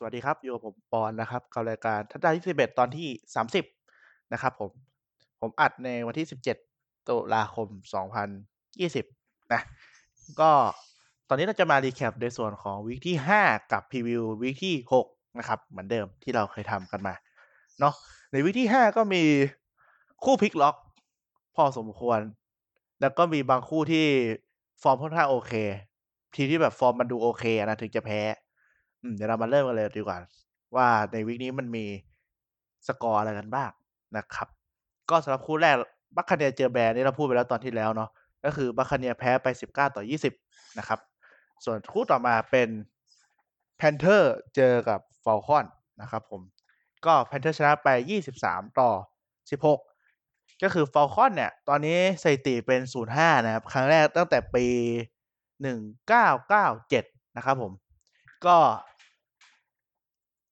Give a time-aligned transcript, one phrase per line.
[0.00, 3.08] สวัสดีครับ อยู่กับผมปอนนะครับกับรายการทัศดาที่11ตอนที่
[3.66, 4.70] 30นะครับผม
[5.40, 6.26] ผมอัดในวันที่
[6.66, 8.28] 17ตุลาคม2020น
[8.80, 9.04] ยี่สิบ
[9.52, 9.60] นะ
[10.40, 10.50] ก็
[11.28, 14.74] ตอนนี้เราจะมารีแคปในส่วนของวีคที่5กับพรีวิววีคที่
[15.08, 17.14] 6นะครับเหมือนเดิมที่เราเคยทำกันมา
[17.80, 17.94] เนาะ
[18.32, 19.22] ในวีคที่5ก็มี
[20.24, 20.76] คู่พลิกล็อก
[21.56, 22.20] พอสมควร
[23.00, 24.06] แล้วก็มีบางคู่ที่
[24.82, 25.52] ฟอร์มค่อนข้างโอเค
[26.34, 28.20] ทีที่แบบฟอร์มมันดูโอเคนะถึงจะแพ้
[29.02, 30.18] อืม เดี๋ยวเรามาเริ่มกันเลยดีกว่า
[30.76, 31.84] ว่าใน week นี้มันมี
[32.86, 33.70] สกอร์อะไรกันบ้าง
[34.16, 34.48] นะครับ
[35.10, 35.76] ก็สำหรับคู่แรก
[36.16, 38.10] Buccaneers เจอ Bears นี่เราพูดไปแล้วตอนที่แล้วเนาะ
[38.44, 40.02] ก็คือ Buccaneers แพ้ไป 19 ต่อ
[40.40, 40.98] 20 นะครับ
[41.64, 42.68] ส่วนคู่ต่อมาเป็น
[43.76, 45.66] Panthers เจอกับ Falcons
[46.02, 46.42] นะครับผม
[47.06, 47.88] ก็ Panthers ชนะไป
[48.30, 48.90] 23 ต่อ
[49.56, 52.80] 16 ก็คือ Falcons เนี่ย ตอนนี้สถิติเป็น
[53.14, 54.66] 0-5 นะครับ ครั้งแรกตั้งแต่ปี
[55.60, 57.72] 1997 นะครับผม
[58.46, 58.56] ก็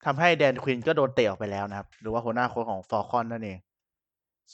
[0.07, 3.57] ทำให้ Dan Quinn ก็โดนเตะออกไปแล้วนะครับ หรือว่าหัวหน้าโค้ชของ Falcons นั่นเอง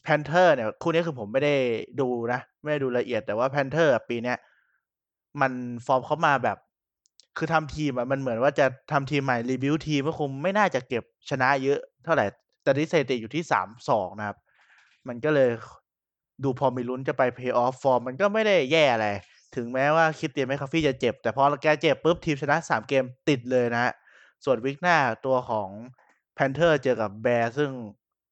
[0.04, 1.56] Panthers เนี่ย คู่นี้คือผมไม่ได้
[2.00, 4.38] ดูนะ ไม่ได้ดูละเอียดแต่ว่า Panthers ปีเนี้ย
[5.42, 5.52] มัน
[5.86, 6.58] ฟอร์มเขามาแบบ
[7.38, 12.26] คือทำทีมอะมันเหมือนว่าจะทำทีมใหม่ rebuild ทีมก็คงไม่น่าจะเก็บชนะเยอะเท่าไหร่
[12.64, 14.38] แต่ที่สถิติอยู่ที่สามสองนะครับ
[15.08, 15.50] มันก็เลย
[16.44, 19.08] ดูพอมีลุ้นจะไปเพย์ออฟฟอร์มมันก็ไม่ได้แย่อะไร
[19.56, 23.94] ถึงแม้ว่า Christian McCaffrey จะเจ็บ แต่พอแกเจ็บปุ๊บทีมชนะสามเกมติดเลยนะฮะ
[24.46, 25.70] ส่วน week หน้าตัวของ
[26.36, 27.72] Panthers เจอกับ Bears ซึ่ง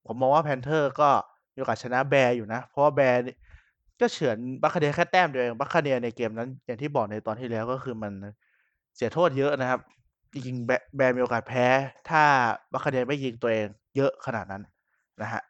[0.06, 1.10] ผมมองว่า Panthers ก็
[1.54, 3.22] มีโอกาสชนะ Bears อยู่นะ เพราะว่า Bears
[4.00, 8.14] ก็เฉือน Buccaneers แค่แต้มเดียวเอง Buccaneers ในเกมนั้น อย่างที่บอกในตอนที่แล้วก็คือมัน
[8.96, 9.80] เสียโทษเยอะนะครับ
[10.34, 11.66] จริงๆแบ Bears มีโอกาสแพ้
[12.10, 12.24] ถ้า
[12.74, 14.64] Buccaneers ไม่ยิงตัวเองเยอะขนาดนั้น
[15.22, 15.42] นะฮะ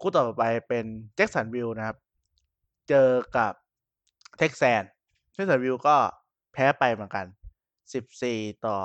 [0.00, 0.84] คู่ต่อไปเป็น
[1.16, 1.96] Jacksonville นะครับ
[2.88, 3.52] เจอกับ
[4.38, 4.82] Texans
[5.32, 5.96] Jacksonville ก็
[6.52, 7.26] แพ้ไปเหมือนกัน
[7.94, 8.76] 14 ต่อ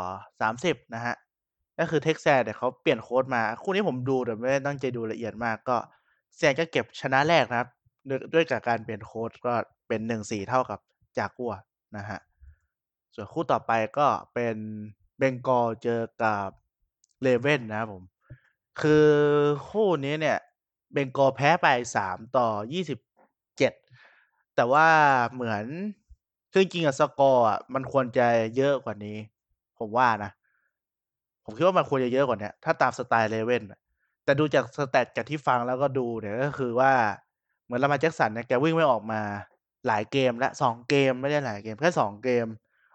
[0.42, 1.16] 30 นะฮะ
[1.80, 5.78] ก็คือ Texans เนี่ยเขาเปลี่ยนโค้ชมา คู่นี้ผมดูแต่ไม่ได้ตั้งใจดูละเอียดมากก็
[6.36, 7.70] Texans ก็เก็บชนะแรกนะครับ
[8.10, 9.54] ด้วยด้วยกับการเปลี่ยนโค้ชก็
[9.88, 10.80] เป็น 1-4 เท่ากับ
[11.18, 11.54] จากัว
[11.98, 12.20] นะฮะ
[13.14, 14.56] ส่วนคู่ต่อไปก็เป็น
[15.18, 16.50] Bengals เจอกับ
[17.22, 18.04] Ravens นะครับผม
[18.82, 19.10] คือ
[19.70, 20.38] คู่นี้เนี่ย
[20.94, 21.68] Bengals แพ้ไป
[22.04, 22.48] 3 ต่อ
[23.30, 24.88] 27 แต่ว่า
[25.34, 25.66] เหมือน
[26.52, 29.18] คือจริงๆอะสกอร์อะมันควรจะเยอะกว่านี้
[29.80, 30.32] ผมว่านะ
[31.46, 33.64] ผมคิดว่ามันควรจะเยอะกว่านี้ถ้าตามสไตล์ Ravens
[34.24, 36.92] แต่ดูจาก stat จากที่ฟังแล้วก็ดูเนี่ยก็คือว่า
[37.66, 39.22] เหมือน Lamar Jackson เนี่ยแกวิ่งไม่ออกมา
[39.88, 42.46] หลายเกมและสองเกมไม่ได้หลายเกมแค่สองเกม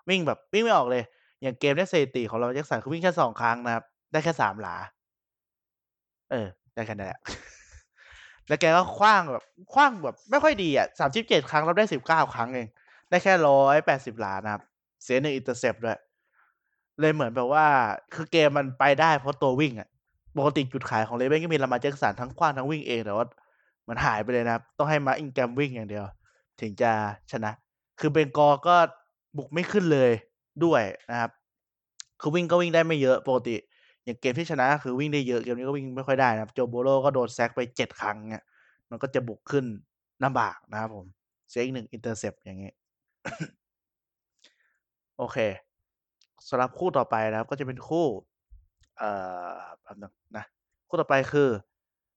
[0.08, 1.04] วิ่งแบบวิ่งไม่ออกเลย
[1.42, 4.76] อย่างเกมนี้สถิติของ Lamar Jackson คือวิ่งแค่สองครั้งนะครับ ได้แค่สามหลา
[6.30, 7.20] เออ ได้แค่นั้นแหละ
[8.48, 12.68] แล้วแกก็ขว้างแบบขว้างแบบ ไม่ค่อยดีอะสามสิบเจ็ดครั้งเราได้สิบเก้าครั้งเอง
[13.10, 14.62] ได้แค่ร้อยแปดสิบหลานะครับ
[15.04, 15.98] เสียหนึ่ง intercept ด้วย
[17.00, 17.66] เลยเหมือนแบบว่า
[18.14, 19.88] คือเกมมันไปได้เพราะตัววิ่งอะ
[20.38, 23.26] ปกติจุดขายของ Ravens ก็มี Lamar Jackson ทั้งขว้างทั้งวิ่งเอง แต่ว่า
[23.88, 26.04] มันหายไปเลยนะครับ ต้องให้มา Ingram วิ่งอย่างเดียว
[26.60, 26.90] ถึงจะ
[27.32, 27.50] ชนะ
[28.00, 28.76] คือ Bengals ก็
[29.36, 30.10] บุกไม่ขึ้นเลย
[30.64, 31.30] ด้วยนะครับ
[32.20, 33.56] คือวิ่งก็วิ่งได้ไม่เยอะปกติ
[34.04, 38.44] อย่างเกมที่ชนะคือวิ่งได้เยอะเกมนี้ก็วิ่งไม่ค่อยได้นะครับ Joe Burrow ก็โดน sack ไปเจ็ดครั้งเนี่ย
[38.90, 39.64] มันก็จะบุกขึ้น
[40.24, 41.06] ลำบากนะครับผม
[41.50, 42.70] เสียอีกหนึ่ง intercept อย่างนี้
[45.18, 45.38] โอเค
[46.48, 48.06] สำหรับคู่ต่อไปนะครับ ก็จะเป็นคู่
[48.98, 49.10] เอ่
[49.50, 50.44] อแป๊บนึงนะ
[50.88, 51.48] คู่ต่อไปคือ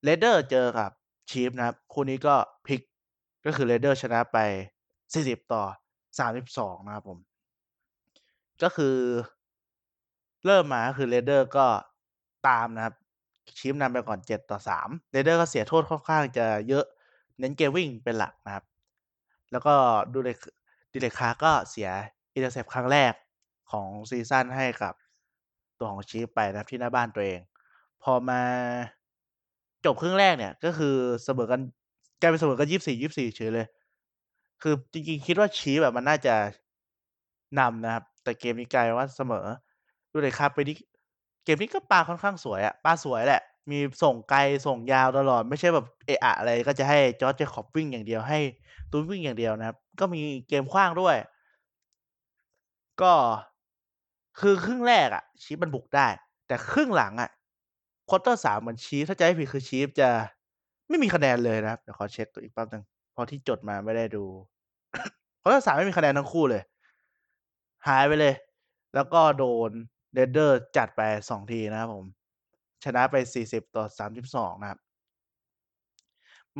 [0.04, 0.92] Raiders เจอกับ
[1.30, 2.82] Chiefs นะครับ คู่นี้ก็พลิก
[3.46, 4.38] ก็คือ Raiders ชนะไป
[4.98, 5.64] 40 ต่อ
[6.30, 7.20] 32 นะครับผม
[8.64, 8.98] ก็คือ
[10.46, 11.68] เริ่มมาคือ Raiders ก็
[12.48, 12.96] ตามนะครับ
[13.58, 16.86] Chiefs นำไปก่อน 7 ต่อ 3 Raiders ก็เสียโทษค่อนข้างจะเยอะ
[17.40, 18.64] เน้นเกมวิ่งเป็นหลักนะครับ
[19.52, 19.74] แล้วก็
[20.14, 20.36] ดูเลย
[20.94, 21.90] Derek Carr ก็เสีย
[22.34, 23.14] intercept ครั้งแรก
[23.72, 24.94] ของ season ให้กับ
[25.80, 27.40] ตัวของ Chiefs ไปนะครับที่หน้าบ้านตัวเอง
[28.04, 28.42] พอมา
[29.86, 31.62] จบครึ่งแรกเนี่ย ก็คือเสมอกัน
[32.22, 33.68] กลายเป็นเสมอกันยี่สี่ยี่สี่เฉยเลย
[34.62, 36.36] คือจริงๆ คิดว่า Chiefs แบบมันน่าจะ
[37.60, 39.46] นำนะครับ แต่เกมนี้กลายว่าเสมอ
[40.12, 40.76] Derek Carr ปีนี้
[41.46, 43.42] เกมนี้ก็ปาค่อนข้างสวยอะปาสวยแหละ
[43.72, 48.40] มีส่งไกลส่งยาวตลอด ไม่ใช่แบบเอะอะอะไรก็จะให้จอร์จเจคอบวิ่งอย่างเดียวให้
[48.92, 51.16] ตูนวิ่งอย่างเดียวนะครับ ก็มีเกมขว้างด้วย
[53.02, 53.14] ก็
[54.40, 56.08] คือครึ่งแรกอะ Chiefs มันบุกได้
[56.48, 57.30] แต่ครึ่งหลังอะ
[58.10, 60.10] quarter สามเหมือน Chiefs ถ้าจะให้ผิดคือ Chiefs จะ
[60.90, 62.84] ไม่มีคะแนนเลยนะครับเดี๋ยวขอเช็คตัวอีกแป๊บนึง
[63.20, 64.24] เพราะที่จดมาไม่ได้ดู
[65.42, 66.64] quarter สามไม่มีคะแนนทั้งคู่เลย
[67.88, 68.36] หายไปเลย
[68.96, 69.72] แล้วก็โดน
[70.14, 72.06] Raiders จัดไปสองทีนะครับผม
[72.84, 74.80] ชนะไปสี่สิบต่อสามสิบสองนะครับ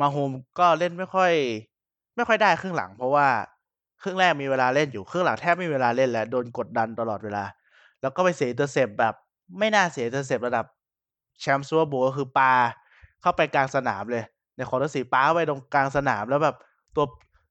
[0.00, 1.32] Mahomes ก็เล่นไม่ค่อย
[2.20, 3.26] ไม่ค่อยได้ครึ่งหลัง เพราะว่า
[4.02, 7.44] ครึ่งแรกมีเวลาเล่นอยู่ครึ่งหลังแทบไม่มีเวลาเล่นแล้วโดนกดดันตลอดเวลา
[8.00, 9.14] แล้วก็ไปเสีย intercept แบบ
[9.58, 10.64] ไม่น่าเสีย intercept ระดับ
[11.40, 12.52] แชมป์ Super Bowl ก็คือปา
[13.22, 14.24] เข้าไปกลางสนามเลย
[14.56, 16.56] ใน quarter 4ปาเข้าไปตรงกลางสนามแล้วแบบ
[16.96, 17.04] ตัว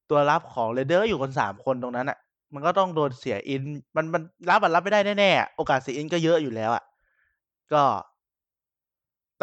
[0.09, 2.17] ตัวรับของ Raiders ก็อยู่กัน3คนตรงนั้นน่ะ
[2.53, 6.83] มันก็ต้องโดนเสีย int มันมันรับอะรับไม่ได้แน่ๆโอกาสเสีย int ก็เยอะอยู่แล้วอะ
[7.73, 7.83] ก็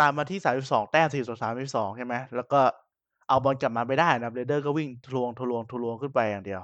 [0.00, 2.60] ตามมาที่32แต้ม42-32ใช่ไหมแล้วก็
[3.28, 5.12] เอาบอลกลับมาไม่ได้นะครับ Raiders ก็วิ่งทะ
[5.50, 6.60] ลวงๆๆขึ้นไปอย่างเดียว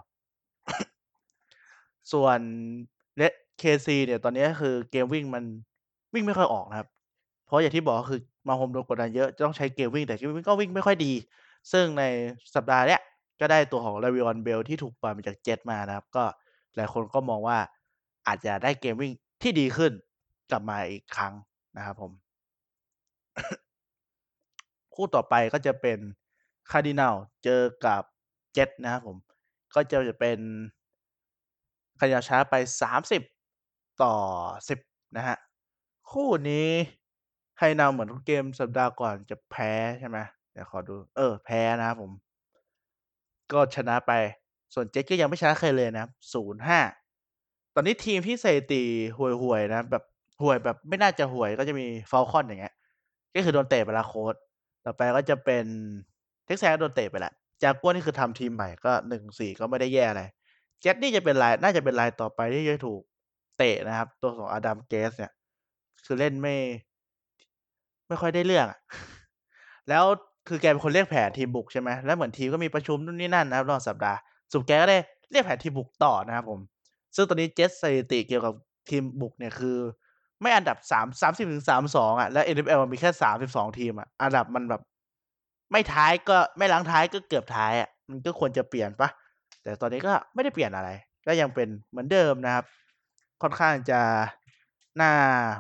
[2.13, 2.39] ส่วน
[3.17, 5.45] เละ KC เนี่ยตอนนี้คือเกมวิ่งมัน
[6.15, 6.89] วิ่งไม่ค่อยออกนะครับ
[7.47, 11.13] เพราะอย่างที่บอกคือ Mahomes โดนกดดันเยอะต้องใช้เกมวิ่งแต่เกมวิ่งก็วิ่งไม่ค่อยดี
[11.73, 12.03] ซึ่งใน
[12.55, 13.01] สัปดาห์เนี้ย
[13.41, 16.25] ก็ได้ตัวของ Le'Veon Bell ที่ถูกปล่อยมาจาก Jets มานะครับ ก็
[16.77, 17.59] หลายคนก็มองว่า
[18.27, 19.13] อาจจะได้เกมวิ่ง
[19.43, 19.93] ที่ดีขึ้น
[20.51, 21.35] กลับมาอีกครั้ง
[21.77, 22.13] นะครับผม
[24.95, 25.99] คู่ต่อไปก็จะเป็น
[26.71, 28.03] Cardinals เจอกับ
[28.57, 29.17] Jets นะครับผม
[29.75, 30.39] ก็จะจะเป็น
[31.99, 32.55] Cardinals ชนะไป
[33.21, 35.39] 30-10 นะครับ
[36.11, 36.69] คู่นี้
[37.59, 40.19] Cardinals เหมือนทุกเกมสัปดาห์ก่อนจะแพ้ใช่ไหม
[40.53, 42.13] เดี๋ยวขอดู เออ แพ้นะครับผม
[43.53, 44.13] ก็ชนะไป
[44.75, 46.13] ส่วน Jets ก็ยังไม่ชนะใครเลยนะครับ
[47.13, 48.83] 0-5ตอนนี้ทีมที่สถิติ
[49.17, 50.05] ห่วยๆนะ แบบ
[50.43, 52.75] ห่วยแบบไม่น่าจะห่วยก็จะมี Falcons อย่างเงี้ย
[53.35, 54.35] ก็คือโดนเตะไปล้วโค้ช
[54.85, 55.67] ต่อไปก็จะเป็น
[56.47, 58.93] Texans ก็โดนเตะไปแล้ว Jaguars นี่คือทำทีมใหม่ก็
[59.27, 60.23] 1-4ก็ไม่ได้แย่อะไร
[60.85, 63.01] Jets นี่จะเป็นรายน่าจะเป็นรายต่อไปที่จะถูก
[63.59, 65.33] เตะนะครับ ตัวของ Adam Gase เนี่ย
[66.07, 66.57] คือเล่นไม่
[68.09, 68.75] ไม่ค่อยได้เรื่องอ
[69.89, 70.05] แล้ว
[70.49, 74.19] คือแกเป็นคนเรียกแผนทีมบุกใช่ไหมแล้วเหมือนทีมก็มีประชุมนู่นนี่นั่นนะครับระหว่างสัปดาห์
[74.51, 74.99] สรุปแกก็ได้
[75.31, 76.61] เรียกแผนทีมบุกต่อนะครับผม
[77.17, 78.55] ซึ่งตอนนี้ Jets สถิติเกี่ยวกับ
[78.91, 79.79] ทีมบุกเนี่ยคือ
[80.41, 83.11] ไม่อันดับ3 30-32องอะ แล้ว NFL มันมีแค่
[83.43, 84.83] 32ทีมอะ อันดับมันแบบ
[85.73, 89.09] ไม่ท้ายก็ไม่หลังท้ายก็เกือบท้ายอะมันก็ควรจะเปลี่ยนปล่า
[89.63, 90.91] แต่ตอนนี้ก็ไม่ได้เปลี่ยนอะไร
[91.27, 92.65] ก็ยังเป็นเหมือนเดิมนะครับ
[93.43, 94.01] ค่อนข้างจะ
[95.01, 95.13] น่า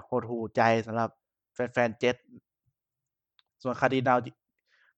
[0.09, 1.11] หดหูใจสำหรับ
[1.55, 2.23] แฟนๆ Jets
[3.62, 4.29] ส่วน Cardinals จ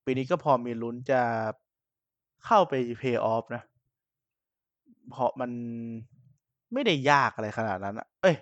[0.04, 1.20] ปีนี้ก็พอมีลุ้นจะ
[2.46, 3.62] เข้าไป Play-off นะ
[5.10, 5.50] เพราะมัน
[6.72, 8.36] ไม่ได้ยากอะไรขนาดนั้นอะเอ๊ย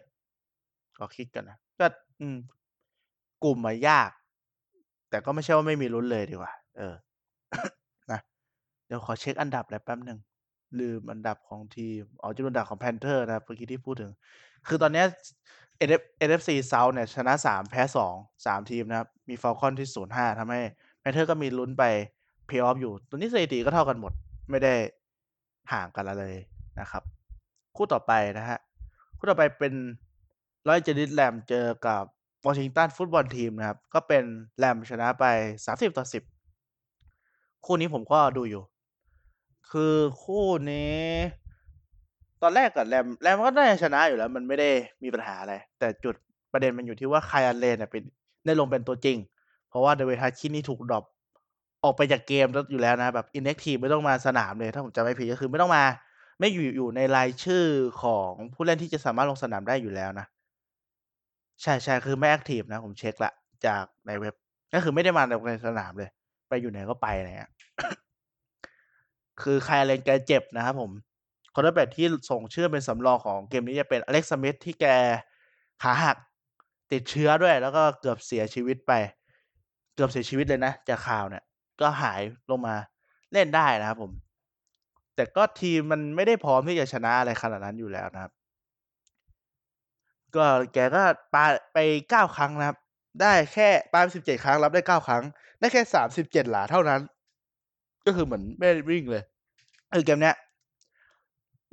[0.97, 1.87] ขอคิดก่อนนะ ก็
[2.21, 2.37] อืม
[3.45, 4.11] กลุ่มอะยาก
[5.11, 6.95] แต่ก็ไม่ใช่ว่าไม่มีลุ้นเลยดีกว่า เออ
[8.11, 8.21] นะ
[8.87, 10.19] เดี๋ยวขอเช็กอันดับหน่อยแป๊บหนึ่ง
[10.81, 14.11] ลืมอันดับของทีมอ๋อจะดูอันดับของ Panthers นะเมื่อกี้ที่พูดถึง
[14.69, 15.07] คือตอนนี้ย
[15.89, 17.83] NF NFC South เนี่ย ชนะ3แพ้
[18.15, 20.61] 2 3ทีมนะครับ มี Falcons ที่0-5ทำให้
[21.03, 21.85] Panthers ก็มีลุ้นไป
[22.49, 24.13] Play-off อยู่ตอนนี้สถิติก็เท่ากันหมด
[24.51, 24.75] ไม่ได้
[25.73, 26.45] ห่างกันอะไรเลย
[26.81, 27.03] นะครับ
[27.77, 28.61] คู่ต่อไปนะครับ
[29.19, 29.75] คู่ต่อไปเป็น
[30.67, 32.05] Los Angeles Rams เจอกับ
[32.45, 34.25] Washington Football Team นะครับ ก็เป็น
[34.63, 35.25] Rams ชนะไป
[35.87, 36.42] 30-10
[37.67, 38.62] คู่นี้ผมก็ดูอยู่
[39.70, 41.03] คือคู่นี้
[42.43, 44.70] ตอนแรกอะ Rams Rams ก็น่าจะชนะอยู่แล้ว มันไม่ได้
[45.03, 46.14] มีปัญหาอะไร แต่จุด
[46.53, 48.03] ประเด็นมันอยู่ที่ว่า Kyle Allen เนี่ยเป็น
[48.47, 49.19] ได้ลงเป็นตัวจริง
[49.69, 51.05] เพราะว่า Dwayne Haskins นี่ถูกดรอป
[51.85, 55.85] ออกไปจากเกมแล้วอยู่แล้วนะ แบบ inactive ไม่ต้องมาสนามเลย ถ้าผมจำไม่ผิดก็คือไม่ต้องมา
[56.38, 57.64] ไม่อยู่อยู่ในรายชื่อ
[58.03, 60.26] ของผู้เล่นที่จะสามารถลงสนามได้อยู่แล้วนะ
[61.62, 63.32] ใช่ๆคือไม่แอ็กทิฟนะ ผมเช็กแล้ว
[63.67, 64.35] จากในเว็บ
[64.75, 66.11] ก็คือไม่ได้มาในสนามเลย
[66.52, 67.50] ไปอยู่ไหนก็ไปอะไรเงี้ย
[69.43, 70.90] คือ Kyle Allen แกเจ็บนะครับผม
[71.54, 74.87] Quarterback ที่ส่งชื่อเป็นสำรองของเกมนี้จะเป็น Alex Smith ที่แก
[75.82, 76.16] ขาหัก
[76.93, 78.92] ติดเชื้อด้วย แล้วก็เกือบเสียชีวิตไป
[79.94, 81.44] เกือบเสียชีวิตเลยนะ จากข่าวเนี่ย
[81.80, 82.75] ก็หายลงมา
[83.32, 84.12] เล่นได้นะครับผม
[85.16, 88.32] แต่ก็ทีมมันไม่ได้พร้อมที่จะชนะอะไรขนาดนั้นอยู่แล้วนะครับ
[90.37, 91.02] ก็แกก็
[91.35, 92.78] ปาไป9ครั้งนะครับ
[93.21, 95.23] ได้แค่ปาไป17ครั้งรับได้9ครั้ง
[95.61, 95.83] ได้แค่
[96.16, 97.00] 37หลาเท่านั้น
[98.07, 99.23] ก็คือเหมือนไม่ได้วิ่งเลย
[99.99, 100.37] คือเกมเนี้ย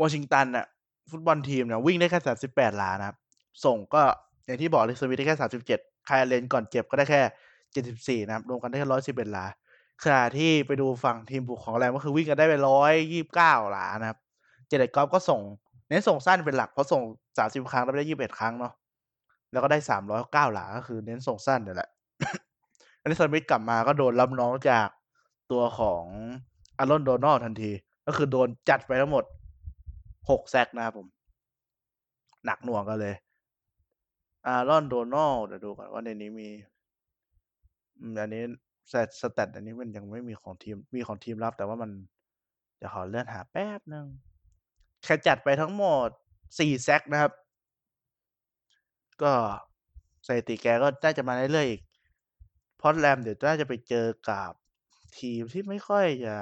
[0.01, 0.65] Washington น่ะ
[1.11, 2.19] ฟุตบอลทีมเนี่ยวิ่งได้แค่
[2.49, 3.17] 38หลานะครับ
[3.65, 4.03] ส่งก็
[4.45, 5.37] อย่างที่บอก Alex Smith ได้แค่
[5.73, 9.45] 37 Kyle Allen ก่อนเจ็บก็ได้แค่74นะครับรวมกันได้แค่111หลา
[10.03, 12.53] ขณะที่ไปดูฝั่งทีมบุกของ Rams ก็คือวิ่งกันได้ไป
[13.13, 14.19] 129หลานะครับ
[14.69, 15.41] Jared Goff ก็ส่ง
[15.87, 17.01] เน้นส่งสั้นเป็นหลักเพราะส่ง
[17.37, 18.73] 30ครั้งรับได้21ครั้งเนาะ
[19.51, 19.79] แล้วก็ได้
[20.15, 21.89] 309หลาก็คือเน้นส่งสั้นเนี่ยแหละ
[23.03, 24.87] Alex Smith กลับมาก็โดนรับน้องจาก
[25.51, 26.03] ตัวของ
[26.79, 27.71] Aaron Donald ทันที
[28.07, 29.23] ก็คือโดนจัดไปทั้งหมด
[29.89, 31.07] 6แซกนะครับผม
[32.45, 33.15] หนักหน่วงกันเลย
[34.47, 36.49] Aaron Donald เดี๋ยวดูก่อนว่าในนี้มี
[38.19, 38.43] อันนี้
[38.89, 41.91] stat stat อันนี้มันยังไม่มีของทีม มีของทีมรับ แต่ว่ามัน
[42.77, 44.05] เดี๋ยวขอเลื่อนหาแป๊บนึง
[45.03, 46.09] แกจัดไปทั้งหมด
[46.45, 47.31] 4 sack นะครับ
[49.23, 49.33] ก็
[50.27, 51.81] สถิติแกก็น่าจะมาเรื่อยๆอีก
[52.77, 54.51] เพราะ Rams เดี๋ยวน่าจะไปเจอกับ
[55.19, 56.37] ทีมที่ไม่ค่อยจะ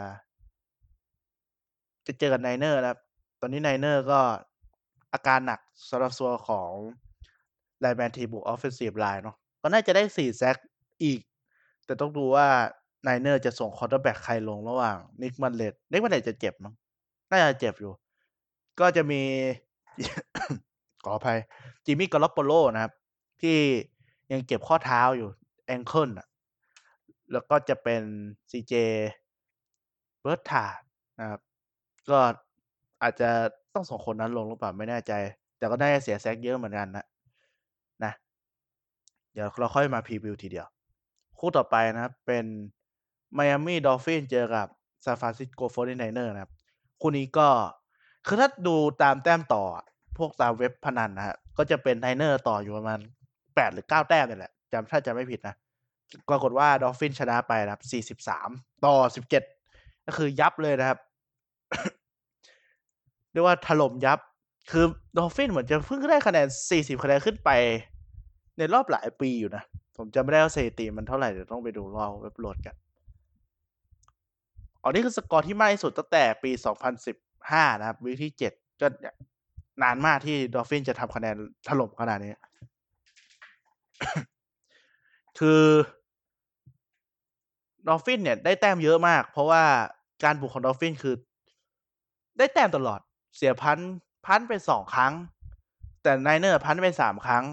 [2.08, 3.00] จะเจอกับ Niners นะครับ
[3.42, 4.20] ตอนนี้ Niners ก็
[5.14, 6.72] อาการหนักสำหรับตัวของ
[7.80, 10.58] lineman ทีบวก offensive line เนาะก็น่าจะได้สี่ sack
[11.04, 11.20] อีก
[11.86, 12.48] แต่ต้องดูว่า
[13.04, 16.74] Niner จะส่ง quarterback ใครลงระหว่าง Nick Mullens Nick Mullens จะเจ็บมั้ง
[17.30, 17.94] น่าจะเจ็บอยู่
[18.80, 19.22] ก็จะมี
[21.04, 21.40] ขออภัย
[21.88, 22.94] Jimmy Garoppolo นะครับ
[23.42, 23.58] ที่
[24.32, 25.30] ยังเจ็บข้อเท้าอยู่
[25.66, 26.28] ankle อะ
[27.32, 28.02] แล้วก็จะเป็น
[28.52, 28.74] C.J.
[30.22, 30.78] Beathard
[31.20, 31.42] นะครับ
[32.10, 32.20] ก็
[33.02, 33.30] อาจจะ
[33.74, 35.14] ต้องส่งคนนั้นลงหรือเปล่าไม่แน่ใจ
[35.58, 37.06] แต่ก็ได้เสีย sack เยอะเหมือนกันนะ
[38.04, 38.14] นะ
[39.34, 40.68] เดี๋ยวเราค่อยมา preview ทีเดียว
[41.40, 42.46] คู่ต่อไปนะครับ เป็น
[43.34, 44.68] Miami Dolphin เจอกับ
[45.04, 46.52] ซานฟรานซิสโก 49er นะครับ
[47.02, 47.48] คู่นี้ก็
[48.26, 49.64] คือถ้าดูตามแต้มต่อ
[50.20, 53.00] พวกตามเว็บพนันนะฮะก็จะเป็น Niner ต่ออยู่ประมาณ
[53.56, 55.56] แปดหรือเก้าแต้มนี่แหละจำถ้าจะไม่ผิดนะ
[56.30, 58.50] ปรากฏว่า Dolphin ชนะไปนะครับสี่สิบสาม
[58.86, 59.44] ต่อสิบเจ็ด
[60.06, 61.00] ก็คือยับเลยนะครับ
[63.32, 64.20] เรียกว่าถล่มยับ
[64.72, 64.86] คือ
[65.18, 67.50] Dolphin เหมือนจะเพิ่งได้คะแนนสี่สิบคะแนนขึ้นไป
[68.58, 69.64] ในรอบหลายปีอยู่นะ
[69.98, 72.76] ผมจำไม่ได้ว่าสถิติมันเท่าไหร่เดี๋ยวต้องไปดูรอเว็บโหลดกัน
[74.82, 76.52] อ๋อนี่คือสกอร์ที่มากที่สุดตั้งแต่ปี
[77.16, 78.88] 2015 นะครับวีที่ 7 ก็
[79.84, 81.36] นานมากที่ Dolphin จะทำคะแนน
[81.68, 82.34] ถล่มขนาดนี้
[85.40, 85.64] คือ
[87.88, 89.64] Dolphin เนี่ยได้แต้มเยอะมาก เพราะว่า
[90.24, 91.16] การบุกของ Dolphin คือ
[92.38, 93.00] ได้แต้มตลอด
[93.38, 93.80] เสีย punt
[94.26, 95.14] punt ไปสองครั้ง
[96.04, 97.44] แต่ Niner punt ไปสามครั้ง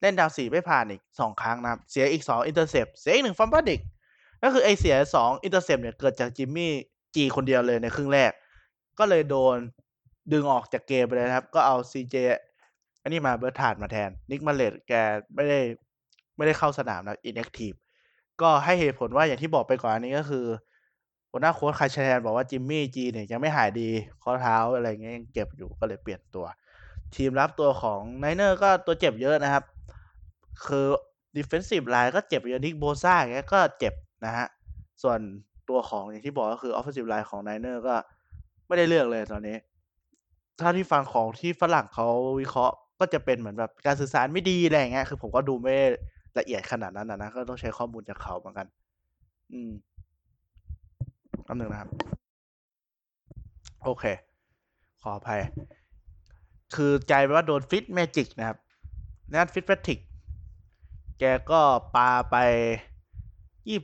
[0.00, 3.80] เล่น down สี่ไม่ผ่านอีกสองครั้งนะครับ เสียอีกสอง intercept เสียอีกหนึ่ง fumble ดิก
[4.42, 8.32] ก็คือไอเสียสอง intercept เนี่ยเกิดจาก Jimmy G คนเดียวเลยในครึ่งแรก
[8.98, 9.56] ก็เลยโดน
[10.32, 12.16] ดึงออกจากเกมไปเลยนะครับ ก็เอา C.J.
[13.02, 14.92] อันนี้มา Beathard มาแทน Nick Mullens แก
[15.34, 15.60] ไม่ได้
[16.36, 17.72] ไม่ได้เข้าสนามนะ inactive
[18.40, 20.46] ก็ให้เหตุผลว่าอย่างที่บอกไปก่อนอันนี้ก็คือ
[21.30, 23.88] หัวหน้าโค้ช Kyle Shanahan บอกว่า Jimmy G เนี่ยยังไม่หายดี
[24.22, 26.46] ข้อเท้าอะไรเงี้ยยังเจ็บอยู่ก็เลยเปลี่ยนตัว
[27.16, 29.64] ทีมรับตัวของ Niner ก็ตัวเจ็บเยอะนะครับ
[30.66, 30.86] คือ
[31.36, 34.46] defensive line ก็เจ็บเยอะ Nick Bosa เงี้ยก็เจ็บนะฮะ
[35.02, 35.18] ส่วน
[35.68, 37.94] ตัวของอย่างที่บอกก็คือ offensive line ของ Niner ก็
[38.66, 39.56] ไม่ได้เรื่องเลยตอนนี้
[40.58, 42.06] ถ้าที่ฟังของที่ฝรั่งเขา
[42.40, 45.74] วิเคราะห์ก็จะเป็นเหมือนแบบการสื่อสารไม่ดีอะไรอย่างเงี้ยคือผมก็ดูไม่
[46.38, 48.66] ละเอียดขนาดนั้นนะนะก็ต้องใช้ข้อมูลจากเขาเหมือนกัน
[49.52, 49.72] อืม
[51.46, 51.90] อันหนึ่งนะครับ
[53.84, 54.04] โอเค
[55.02, 55.40] ขออภัย
[56.74, 58.58] คือใจว่าโดน Fitzmagic นะครับ
[59.30, 59.98] นั่น Fitzmagic
[61.18, 61.60] แกก็
[61.96, 62.36] ปาไป
[63.68, 63.80] ยี่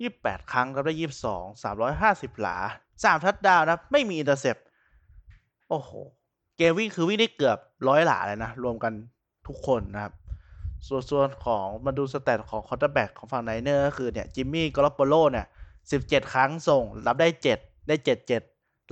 [0.00, 2.56] ยี่แปดครั้งครับได้ยี่สองสามร้อยห้าสิบหลา
[3.04, 4.56] สามทัดดาวนะ ไม่มี intercept
[5.68, 5.90] โอ้โห
[6.56, 7.58] เกมวิ่งคือวิ่งได้เกือบ
[7.88, 8.92] ร้อยหลาเลยนะ รวมกัน
[9.46, 10.14] ทุกคนนะครับ
[10.86, 15.46] ส่วนส่วนของมาดู stat ของ quarterback ของฝั่ง Niner ก็คือเนี่ย Jimmy Garoppolo เนี่ย
[15.92, 17.58] สิบเจ็ดครั้งส่ง รับได้เจ็ด
[17.88, 18.42] ได้เจ็ดเจ็ด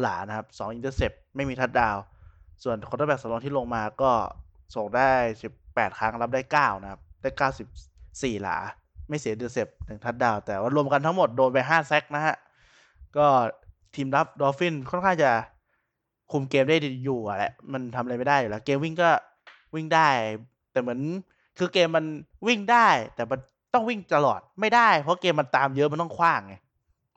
[0.01, 1.97] หลานะครับสอง intercept ไม่มีทัดดาว
[2.63, 4.13] ส่วน quarterback สำรองที่ลงมาก็
[4.75, 5.11] ส่งได้
[5.43, 7.69] สิบแปดครั้งรับได้เก้านะครับ ได้เก้าสิบ
[8.23, 8.57] สี่หลา
[9.09, 12.37] ไม่เสีย intercept หนึ่งทัดดาว แต่ว่ารวมกันทั้งหมดโดนไปห้า sack นะฮะ
[13.17, 13.27] ก็
[13.95, 15.31] ทีมรับ Dolphin ค่อนข้างจะ
[16.33, 19.11] คุมเกมได้ดีอยู่อะแหละมันทำอะไรไม่ได้อยู่แล้ว เกมวิ่งก็
[19.75, 20.09] วิ่งได้
[20.73, 21.01] แต่เหมือน
[21.59, 22.05] คือเกมมัน
[22.47, 23.39] วิ่งได้ แต่มัน
[23.75, 26.55] ต้องวิ่งตลอดไม่ได้ เพราะเกมมันตามเยอะมันต้องคว้างไง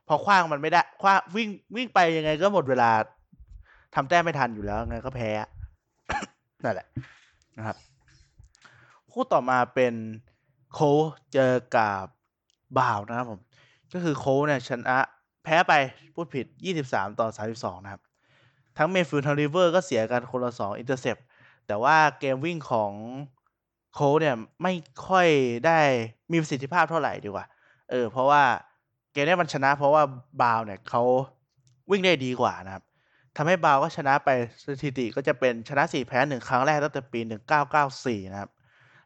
[0.07, 2.89] พอคว้างมันไม่ได้คว้างวิ่งวิ่งไปยังไงก็หมดเวลา
[3.95, 5.29] ทำแต้มไม่ทันอยู่แล้วไงก็แพ้
[6.63, 6.87] นั่นแหละ
[7.57, 7.77] นะครับ
[9.11, 9.93] คู่ต่อมาเป็น
[10.73, 10.79] โค
[11.33, 12.05] เจอกับ
[12.77, 13.39] บาวนะครับผม
[13.93, 14.97] ก็คือโคเนี่ยชนะ
[15.43, 15.73] แพ้ไป
[16.15, 16.45] พูดผิด
[16.83, 18.01] 23 ต่อ 32 นะครับ
[18.77, 21.17] ทั้ง Mayfield ทั้งริเวอร์ก็เสียกันคนละ2 intercept
[21.67, 22.91] แต่ว่าเกมวิ่งของ
[23.93, 24.73] โคเนี่ยไม่
[25.07, 25.27] ค่อย
[25.65, 25.79] ได้
[26.31, 27.45] มีประสิทธิภาพเท่าไหร่ดีกว่า
[27.89, 28.43] เออ เพราะว่า
[29.11, 30.03] เกมนี้มันชนะ เพราะว่า
[30.41, 31.01] บาวเนี่ยเขา
[31.91, 32.83] วิ่งได้ดีกว่านะครับ
[33.37, 34.29] ทำให้บาวก็ชนะไป
[34.65, 37.19] สถิติก็จะเป็นชนะ 4 แพ้1ครั้งแรกตั้งแต่ปี
[37.75, 38.49] 1994 นะครับ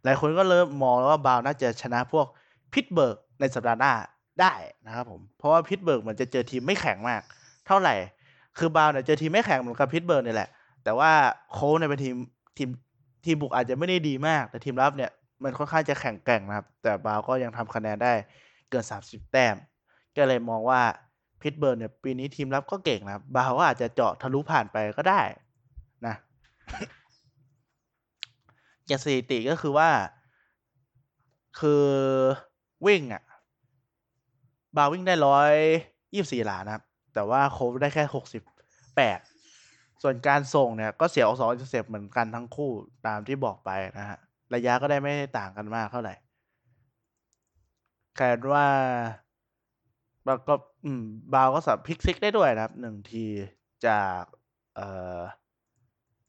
[0.03, 2.25] หลายคนก็เริ่มมองแล้วว่าบาวน่าจะชนะพวก
[2.73, 3.93] Pittsburgh ในสัปดาห์หน้า
[4.41, 4.53] ได้
[4.85, 7.21] นะครับผม เพราะว่า Pittsburgh มันจะเจอทีมไม่แข็งมาก
[7.67, 7.95] เท่าไหร่
[8.57, 10.49] คือบาวเนี่ยเจอทีมไม่แข็งเหมือนกับ Pittsburgh นี่แหละ
[10.83, 11.11] แต่ว่า
[11.51, 12.15] โค้ชเนี่ยเป็นทีม
[12.57, 12.69] ทีม
[13.25, 15.11] ทีมบุกอาจจะไม่ได้ดีมาก แต่ทีมรับเนี่ย
[15.43, 18.13] มันค่อนข้างจะแข็งแกร่งนะครับ แต่บาวก็ยังทำคะแนนได้
[18.69, 19.55] เกิน 30 แต้ม
[20.15, 20.81] ก็เลยมองว่า
[21.41, 25.21] Pittsburgh เนี่ยปีนี้ทีมรับก็เก่งนะครับบาวก็อาจจะเจาะทะลุผ่านไปก็ได้
[26.05, 26.15] นะ
[28.87, 29.89] อย่างสถิติก็คือว่า
[31.59, 31.85] คือ
[32.85, 33.23] วิ่งอะ
[34.77, 35.53] บาวิ่งได้ร้อย
[36.13, 38.43] ยี่สี่หลานะครับ แต่ว่าโคฟได้แค่หกสิบ
[38.95, 39.19] แปด
[40.01, 42.71] ส่วนการส่งเนี่ยก็เสียออกสองอินเตอร์เหมือนกันทั้งคู่
[43.07, 44.19] ตามที่บอกไปนะฮะ
[44.53, 46.13] ระยะก็ได้ไม่ต่างกันมากเท่าไหร่
[48.15, 48.67] แค่ว่า
[50.27, 51.03] บาก็อืม
[51.33, 53.25] บาวก็สับ pick six ได้ด้วยนะครับหนึ่งที
[53.87, 54.23] จาก
[54.75, 54.87] เอ่
[55.17, 55.19] อ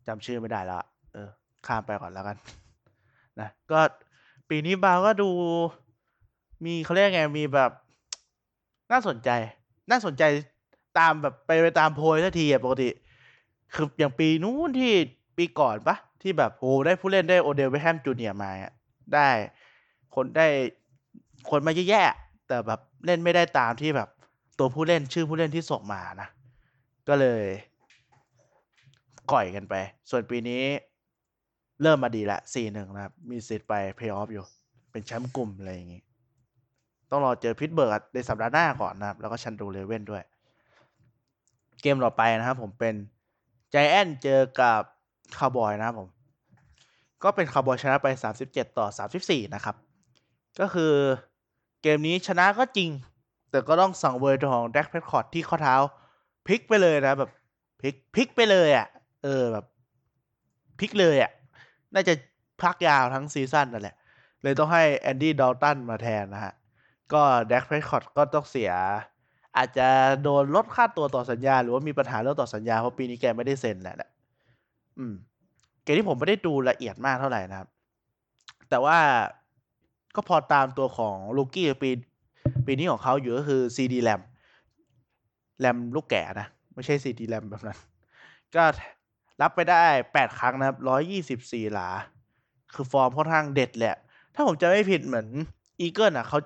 [0.06, 1.28] จำชื่อไม่ได้แล้วเออ
[1.66, 2.36] ข้ามไปก่อนแล้วกัน
[3.40, 3.80] นะก็
[4.48, 5.30] ปีนี้บาวก็ดู
[6.64, 7.70] มีเขาเรียกไงมีแบบ
[8.92, 9.30] น่าสนใจ
[9.90, 10.22] น่าสนใจ
[10.98, 12.88] ตามแบบไปไปตามโพยทันทีอะปกติ
[13.74, 14.92] คืออย่างปีนู้นที่
[15.36, 18.72] ปีก่อนปะที่แบบโอ้ได้ผู้เล่นได้โอเดลเวแฮมจูเนียร์มาอะ
[19.14, 19.28] ได้
[20.14, 20.46] คนได้
[21.50, 22.14] คนมาเยอะแยะ
[22.48, 24.08] แต่แบบเล่นไม่ได้ตามที่แบบ
[24.58, 26.28] ตัวผู้เล่นชื่อผู้เล่นที่ส่งมานะ
[27.08, 27.44] ก็เลย
[29.32, 29.74] ก่อยกันไป
[30.10, 30.62] ส่วนปีนี้
[31.82, 34.44] เริ่มมาดีละสี่หนึ่งนะครับ มีสิทธิ์ไปเพย์ออฟอยู่
[34.90, 36.02] เป็นแชมป์กลุ่มอะไรอย่างงี้
[37.10, 40.22] ต้องรอเจอ Pittsburgh ในสัปดาห์หน้าก่อนนะครับ แล้วก็ชันดู Raven ด้วย
[41.80, 42.94] เกมต่อไปนะครับผมเป็น
[43.72, 44.80] ใจแอนเจอกับ
[45.38, 46.08] คาร์บอยนะครับผม
[47.22, 48.08] ก็เป็นคาร์บอยชนะไป
[48.44, 48.86] 37 ต่อ
[49.20, 49.76] 34 นะครับ
[50.60, 50.92] ก็คือ
[51.82, 52.90] เกมนี้ชนะก็จริง
[53.50, 55.76] แต่ก็ต้องสั่งเวอร์ของ Dak Prescott ที่ข้อเท้า
[56.46, 57.30] พลิกไปเลยนะแบบ
[57.80, 58.86] พลิกพลิกไปเลยอะ่ะ
[59.24, 59.64] เออแบบ
[60.78, 61.30] พลิกเลยอะ่ะ
[61.94, 62.14] น่าจะ
[62.62, 63.96] พักยาวทั้ง season นั่นแหละ
[64.42, 66.54] เลยต้องให้ Andy Dalton มาแทนนะฮะ
[67.12, 68.72] ก็ Dak Prescott ก็ต้องเสีย
[69.56, 69.88] อาจจะ
[70.22, 74.10] โดนลดค่าตัวต่อสัญญา หรือว่ามีปัญหาเรื่องต่อสัญญาเพราะปีนี้แกไม่ได้เซ็นแหละ
[74.98, 75.14] อืม
[75.82, 77.68] เกมที่ผมไม่ได้ดูละเอียดมากเท่าไหร่นะครับ
[78.70, 78.98] แต่ว่า
[80.14, 81.90] ก็พอตามตัวของ rookie ปี
[82.66, 84.20] ปีนี้ของเขาอยู่ก็คือ CeeDee Lamb
[85.60, 87.78] Lamb ลูกแกะนะ ไม่ใช่ CD RAM แบบนั้น
[88.54, 88.64] ก็
[89.40, 91.88] รับไปได้แปดครั้งนะครับร้อยยี่สิบสี่หลา
[92.74, 93.96] คือฟอร์มค่อนข้างเด็ดแหละ
[94.34, 95.26] ถ้าผมจะไม่ผิดเหมือน
[95.80, 96.38] Eagle อะเขา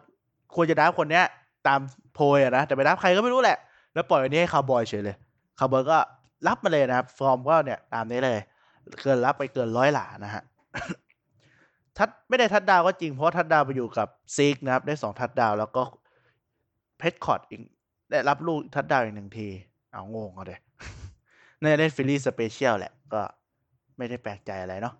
[0.54, 1.24] ควรจะ draft คนเนี้ย
[1.68, 1.80] ตาม
[2.14, 3.58] โพยอะนะแต่ไป draft ใครก็ไม่รู้แหละ
[3.94, 5.16] แล้วปล่อยอันนี้ให้คาร์บอยเฉยเลย
[5.58, 5.98] คาร์บอยก็
[6.46, 8.38] รับมาเลยนะครับ ฟอร์มก็เนี่ยตามนี้เลย
[9.02, 10.42] เกินรับไปเกินร้อยหลานะฮะ
[11.96, 15.82] ทัดไม่ได้ทัดดาวก็จริงเพราะทัดดาวไปอยู่กับซิกนะครับ ได้สองทัดดาวแล้วก็
[16.98, 17.60] เพชรคอร์ดอีก
[18.10, 19.48] ได้รับลูกทัดดาวอีกหนึ่งที
[19.92, 20.60] เอางงเอาเลย
[21.60, 23.22] ในเล่นฟิลลี่สเปเชียลแหละ ก็
[23.96, 24.94] ไม่ได้แปลกใจอะไรเนาะ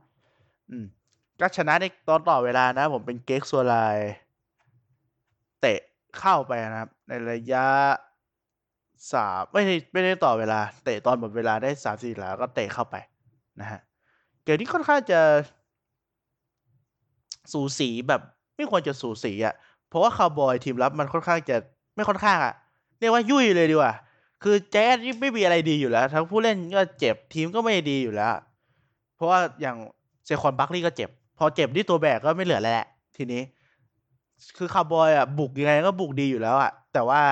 [0.71, 0.85] อืม
[1.41, 3.75] ก็ชนะในตอนต่อเวลานะ ผมเป็นเก๊กซัวไล
[6.21, 7.67] เข้าไปนะครับ ในระยะ
[9.13, 12.97] สามไม่ได้ไม่ได้ต่อเวลา เตะตอนหมดเวลาได้สามสี่หลาก็เตะเข้าไป
[13.61, 13.81] นะฮะ
[14.45, 15.21] เกมนี้ค่อนข้างจะ
[17.53, 18.21] สูสีแบบ
[18.57, 19.55] ไม่ควรจะสูสีอะ่ะ
[19.89, 21.57] เพราะว่าคาวบอยทีมรับมันค่อนข้างจะ
[21.97, 22.55] ไม่ค่อนข้างอะ่ะ
[22.99, 23.93] เรียกว่ายุ่ยเลยดีกว่า
[24.43, 28.35] คือแจ๊สนี่ไม่มีอะไรดีอยู่แล้ว ทั้งผู้เล่นก็เจ็บทีมก็ไม่ดีอยู่แล้ว
[29.17, 29.77] เพราะว่าอย่าง
[30.25, 33.43] เซคอนบัคลี่ก็เจ็บ พอเจ็บที่ตัวแบกก็ไม่เหลือแล้วแหละทีนี้
[34.59, 37.23] คือคาวบอยอะบุกยังไงก็บุกดีอยู่แล้วอะ แต่ว่า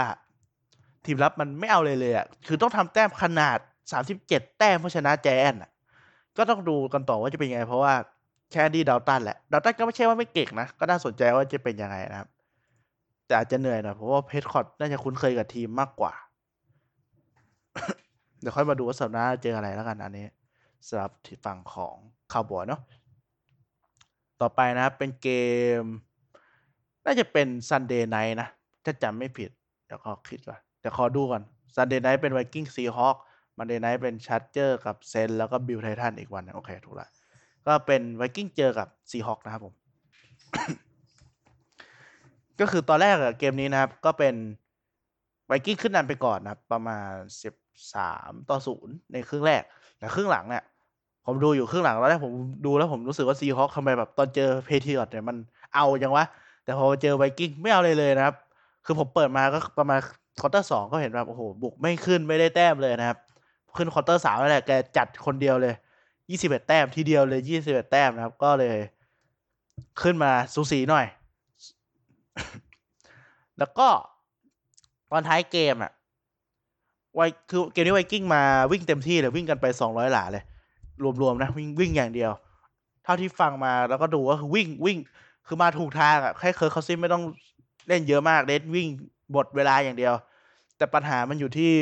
[1.05, 3.59] ทีมรับมันไม่เอาเลยเลยอะ คือต้องทำแต้มขนาด
[3.93, 5.71] สามสิบเจ็ดแต้มเพื่อชนะแจนอะ
[6.37, 7.95] ก็ต้องดูกันต่อว่าจะเป็นยังไง เพราะว่า
[8.53, 12.29] แค่ดีดาวตันแหละดาวตันก็ไม่ใช่ว่าไม่เก่งนะ ก็น่าสนใจว่าจะเป็นยังไงนะครับ
[13.27, 16.13] แต่อาจจะเหนื่อยหน่อยเพราะว่าเพชรคอร์ดน่าจะคุ้นเคยกับทีมมากกว่า
[18.41, 20.27] เดี๋ยวค่อยมาดูว่าสัปดาห์เจออะไรแล้วกันอันนี้
[20.89, 21.11] สำหรับ
[21.45, 21.95] ฝั่งของ
[22.33, 22.81] คาวบอยเนาะ
[24.41, 25.29] ต่อไปนะครับเป็นเก
[25.81, 25.83] ม
[27.05, 28.49] น่าจะเป็น Sunday Night นะ
[28.85, 29.51] ถ้าจำไม่ผิด
[29.87, 31.43] เดี๋ยวขอคิดก่อนเดี๋ยวขอดูก่อน
[31.75, 33.17] Sunday Night เป็น Viking Seahawk
[33.59, 37.09] Monday Night เป็น Charger กับ Saint แล้วก็ Bill Titan อีกวันโอเค ถูกละ
[37.67, 39.75] ก็เป็นไวกิ้งเจอกับ Seahawk นะครับผม
[42.61, 44.35] ก็คือตอนแรกเกมนี้นะครับ ก็เป็น
[45.47, 47.11] ไวกิ้งขึ้นนำไปก่อนนะครับ ประมาณ
[47.43, 47.55] สิบ
[47.95, 49.63] สามต่อศูนย์ในครึ่งแรก
[49.99, 50.65] แต่ครึ่งหลังเนี่ย
[51.27, 52.35] ผมดูอยู่ครึ่งหลังตอนแรกผม
[52.67, 55.37] ดูแล้วผมรู้สึกว่า Seahawk ทำไมแบบตอนเจอ Patriot เนี่ยมัน
[55.75, 56.25] เอายังวะ
[56.65, 58.35] แต่พอเจอไวกิ้งไม่เอาเลยเลยนะครับ
[58.85, 60.01] คือผมเปิดมาก็ประมาณ
[60.41, 63.19] quarter สองก็เห็นแบบโอ้โหบุกไม่ขึ้นไม่ได้แต้มเลยนะครับ
[63.77, 65.75] ขึ้น quarter สามแล้วแหละแกจัดคนเดียวเลย
[66.31, 68.77] ยี่สิบเอ็ดแต้มทีเดียวเลยยี่สิบเอ็ดแต้มนะครับ ก็เลย
[70.03, 71.07] ขึ้นมาสูสีหน่อย
[73.59, 73.89] แล้วก็
[75.11, 75.93] ตอนท้ายเกมอะ
[77.15, 80.45] ไวคือเกมนี้ไวกิ้งมาวิ่งเต็มที่เลยวิ่งกันไปสองร้อยหลาเลย
[81.21, 82.31] รวมๆนะวิ่งวิ่งอย่างเดียว
[83.05, 84.99] เท่าที่ฟังมาแล้วก็ดูก็คือวิ่งวิ่ง
[85.47, 87.23] คือมาถูกทางอะแค่ Kirk Cousins ไม่ต้อง
[87.89, 88.89] เล่นเยอะมากเล่นวิ่ง
[89.37, 90.15] บทเวลาอย่างเดียว
[90.77, 91.73] แต่ปัญหามันอยู่ที่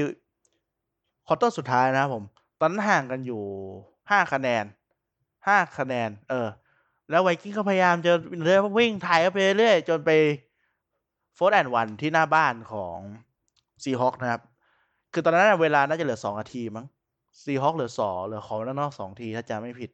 [1.27, 2.25] quarter สุดท้ายนะครับผม
[2.61, 3.42] ตอนนั้นห่างกันอยู่
[4.11, 4.64] ห้าคะแนน
[5.46, 6.48] ห้าคะแนน เออ
[7.11, 8.12] แล้วไวกิ้งก็พยายามจะ
[8.44, 10.11] เรื่อยวิ่งถ่ายไปเรื่อยจนไป
[11.35, 12.98] fourth and one ที่หน้าบ้านของ
[13.83, 14.42] Seahawk นะครับ
[15.12, 16.87] คือตอนนั้นเวลาน่าจะเหลือสองนาทีมั้ง
[17.42, 19.90] Seahawk เหลือสองเหลือขอเวลานอกสองทีถ้าจำไม่ผิด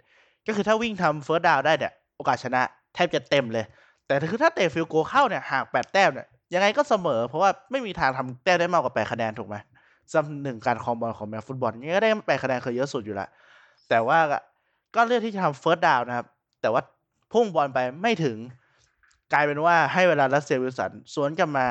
[0.46, 2.62] ก็คือถ้าวิ่งทำ first down ได้เนี่ยโอกาสชนะ
[2.98, 3.64] แทบจะเต็มเลย
[4.06, 9.56] แต่คือถ้าเตะ field goal เข้าเนี่ยห่างแปดแต้มเนี่ยยังไงก็เสมอ เพราะว่าไม่มีทางทำแต้มได้มากกว่าแปดคะแนนถูกไหม
[10.12, 13.28] สำหรับหนึ่งการครองบอลของอเมริกันฟุตบอลยังไงก็ได้แปดคะแนนคือเยอะสุดอยู่แล้ว
[13.88, 14.18] แต่ว่า
[14.94, 16.26] ก็เลือกที่จะทำเฟิร์สดาวนะครับ
[16.60, 16.82] แต่ว่า
[17.32, 18.36] พุ่งบอลไปไม่ถึง
[19.32, 21.66] กลายเป็นว่าให้เวลาลัสเซลวิลสันสวนกลับมา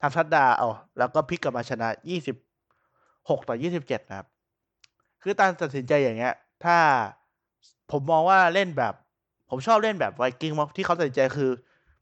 [0.00, 2.36] ทำทัดดาวเอาแล้วก็พลิกกลับมาชนะยี่สิบ
[3.28, 4.26] หกต่อยี่สิบเจ็ดนะครับ
[5.22, 6.34] คือการตัดสินใจอย่างเงี้ย
[6.64, 6.76] ถ้า
[7.90, 8.94] ผมมองว่าเล่นแบบ
[9.56, 11.50] ผมชอบเล่นแบบไวกิ้งมากที่เขาตัดใจคือ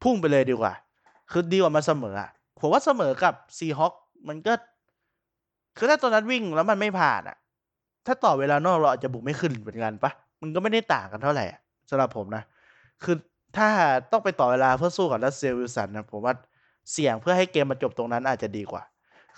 [0.02, 0.72] พุ่งไปเลยดีกว่า
[1.30, 3.92] คือดีกว่ามาเสมออะผมว่าเสมอกับซีฮอค
[4.28, 4.52] มันก็
[5.76, 7.36] คือถ้าตอนนั้นวิ่งแล้วมันไม่ผ่านอะ
[8.06, 10.10] ถ้าต่อเวลานอกเราอาจจะบุกไม่ขึ้นเหมือนกันปะ
[10.42, 11.44] มันก็ไม่ได้ต่างกันเท่าไหร่
[11.90, 12.42] สำหรับผมนะ
[13.04, 13.16] คือ
[13.56, 13.68] ถ้า
[14.12, 16.34] ต้องไปต่อเวลาเพื่อสู้กับ Russell Wilson นะผมว่า
[16.92, 18.82] เสี่ยงเพื่อให้เกมมาจบตรงนั้นอาจจะดีกว่า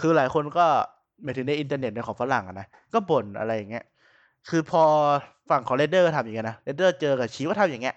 [0.01, 0.67] คือหลายคนก็
[1.23, 3.85] หมายถึงในอินเทอร์เน็ตในของฝรั่งอะนะ ก็บ่นอะไรอย่างเงี้ย
[4.49, 4.83] คือพอ
[5.51, 7.97] ฝั่งของ Raider ก็ทำอย่างเงี้ยนะ Raider เจอกับ Chief ก็ทำอย่างเงี้ย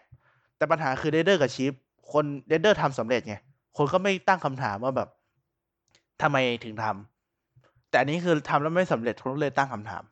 [0.58, 1.72] แต่ปัญหาคือ Raider กับ Chief
[2.12, 3.36] คน Raider ทำสำเร็จไง
[3.78, 5.10] คนก็ไม่ตั้งคำถามว่าแบบ
[6.22, 10.04] ทำไมถึงทำแต่อันนี้คือทำแล้วไม่สำเร็จคนก็เลยตั้งคำถาม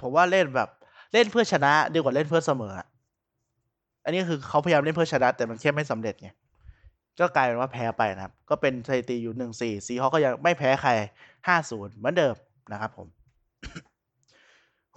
[0.00, 0.68] ผมว่าเล่นแบบ
[1.12, 2.72] เล่นเพื่อชนะดีกว่าเล่นเพื่อเสมอ
[4.04, 6.28] อันนี้คือเขาพยายามเล่นเพื่อชนะแต่มันแค่ไม่สำเร็จไง
[7.20, 10.90] ก็กลายเป็นว่าแพ้ไปนะครับ ก็เป็นสถิติอยู่หนึ่งสี่ซีเขาก็ยังไม่แพ้ใคร
[11.46, 12.34] ห้าศูนย์เหมือนเดิม
[12.72, 13.08] นะครับผม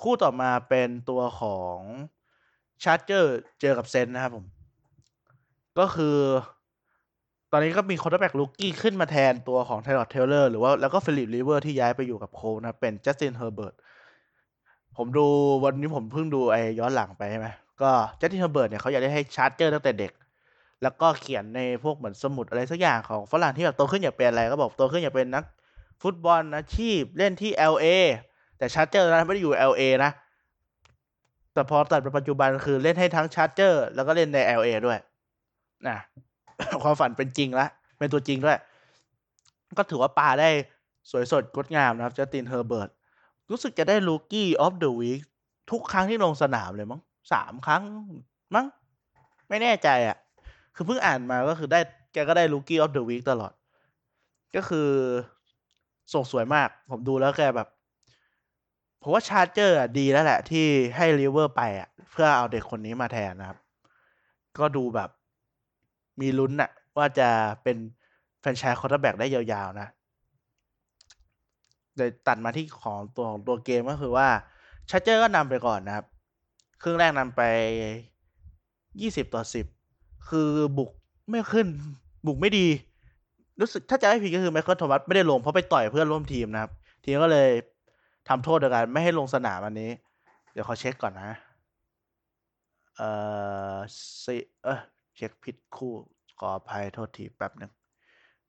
[0.01, 1.77] คู่ต่อมาเป็นตัวของ
[2.83, 4.45] ชาร์เจอร์เจอกับเซนนะครับผม
[5.79, 6.17] ก็คือ
[7.51, 13.75] ตอนนี้ก็มี quarterback rookie ขึ้นมาแทนตัวของ Tyrod Taylor หรือว่าแล้วก็ Philip Rivers ที่ย้ายไปอยู่กับ Colt นะเป็น Justin Herbert
[14.97, 15.27] ผมดู
[15.63, 17.47] วันนี้ผมเพิ่งดูไอ้ย้อนหลังไปใช่ไหม
[17.81, 20.11] ก็ Justin Herbert เนี่ยเขาอยากได้ให้ Charger ตั้งแต่เด็ก
[20.83, 25.43] แล้วก็เขียนในพวกเหมือนสมุดอะไรสักอย่างของฝรั่งที่แบบโตขึ้นอยากเป็นอะไรก็บอกโตขึ้นอยากเป็นนัก
[26.01, 27.85] ฟุตบอลอาชีพเล่นที่ LA
[28.57, 30.11] แต่ Charger นั้นไม่ได้อยู่ LA นะ
[31.53, 34.99] แต่พอตัดเป็นปัจจุบันคือเล่นให้ทั้ง Charger แล้วก็เล่นใน LA ด้วย
[35.87, 35.97] นะ
[36.83, 37.67] ความฝันเป็นจริงละ
[37.97, 38.57] เป็นตัวจริงด้วย
[39.77, 40.49] ก็ถือว่าปาได้
[41.09, 42.89] สวยสดงดงามนะครับ Justin Herbert
[43.49, 45.21] รู้สึกจะได้ Rookie of the Week
[45.71, 47.01] ทุกครั้งที่ลงสนามเลยมั้ง
[47.33, 47.83] สามครั้ง
[48.55, 48.65] มั้ง
[49.49, 50.17] ไม่แน่ใจอะ่ะ
[50.75, 51.79] คือเพิ่งอ่านมาก็คือได้
[52.13, 53.53] แกก็ได้ Rookie of the Week ตลอด
[54.55, 54.89] ก็คือ
[56.13, 57.67] ส่งสวยมาก ผมดูแล้วแกแบบ
[59.01, 63.57] ผมว่า Charger ดีแล้วแหละ ที่ให้ลิเวอร์ไปอะ เพื่อเอาเด็กคนนี้มาแทนนะครับ
[64.59, 65.09] ก็ดูแบบ
[66.21, 67.29] มีลุ้นอะว่าจะ
[67.63, 67.77] เป็น
[68.39, 69.87] franchise quarterback ได้ยาวๆนะ
[71.97, 74.27] เลยตัดมาที่ของตัวของตัวเกมก็คือว่า
[74.89, 76.05] Charger ก็นำไปก่อนนะครับ
[76.81, 77.41] ครึ่งแรกนำไป
[79.01, 79.65] ยี่สิบต่อสิบ
[80.29, 80.89] คือบุก
[81.29, 81.67] ไม่ขึ้น
[82.27, 82.67] บุกไม่ดี
[83.59, 86.71] รู้สึกถ้าจะไม่ผิดก็คือ Michael Thomas ไม่ได้ลงเพราะไปต่อยเพื่อนร่วมทีมนะครับ
[87.03, 87.49] ทีมก็เลย
[88.29, 89.91] ทำโทษโดยการไม่ให้ลงสนามอันนี้
[90.51, 91.31] เดี๋ยวขอเช็คก่อนนะ
[92.97, 93.01] เอ
[93.73, 93.75] อ
[94.23, 94.79] สิเออ
[95.15, 95.93] เช็คผิดคู่
[96.39, 97.71] ขออภัยโทษทีแป๊บหนึ่ง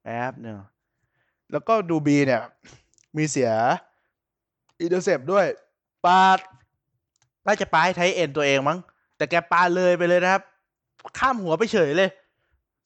[0.02, 0.56] แป๊บหนึ่ง
[1.52, 2.42] แล้วก็ Drew Brees เนี่ย
[3.16, 3.50] มีเสีย
[4.80, 5.46] intercept ด้วย
[6.04, 6.38] ปา
[7.46, 8.78] น่าจะปาให้ tight end ตัวเองมั้ง
[9.16, 10.42] แต่แกปาเลยไปเลยนะครับ
[11.18, 12.10] ข้ามหัวไปเฉยเลย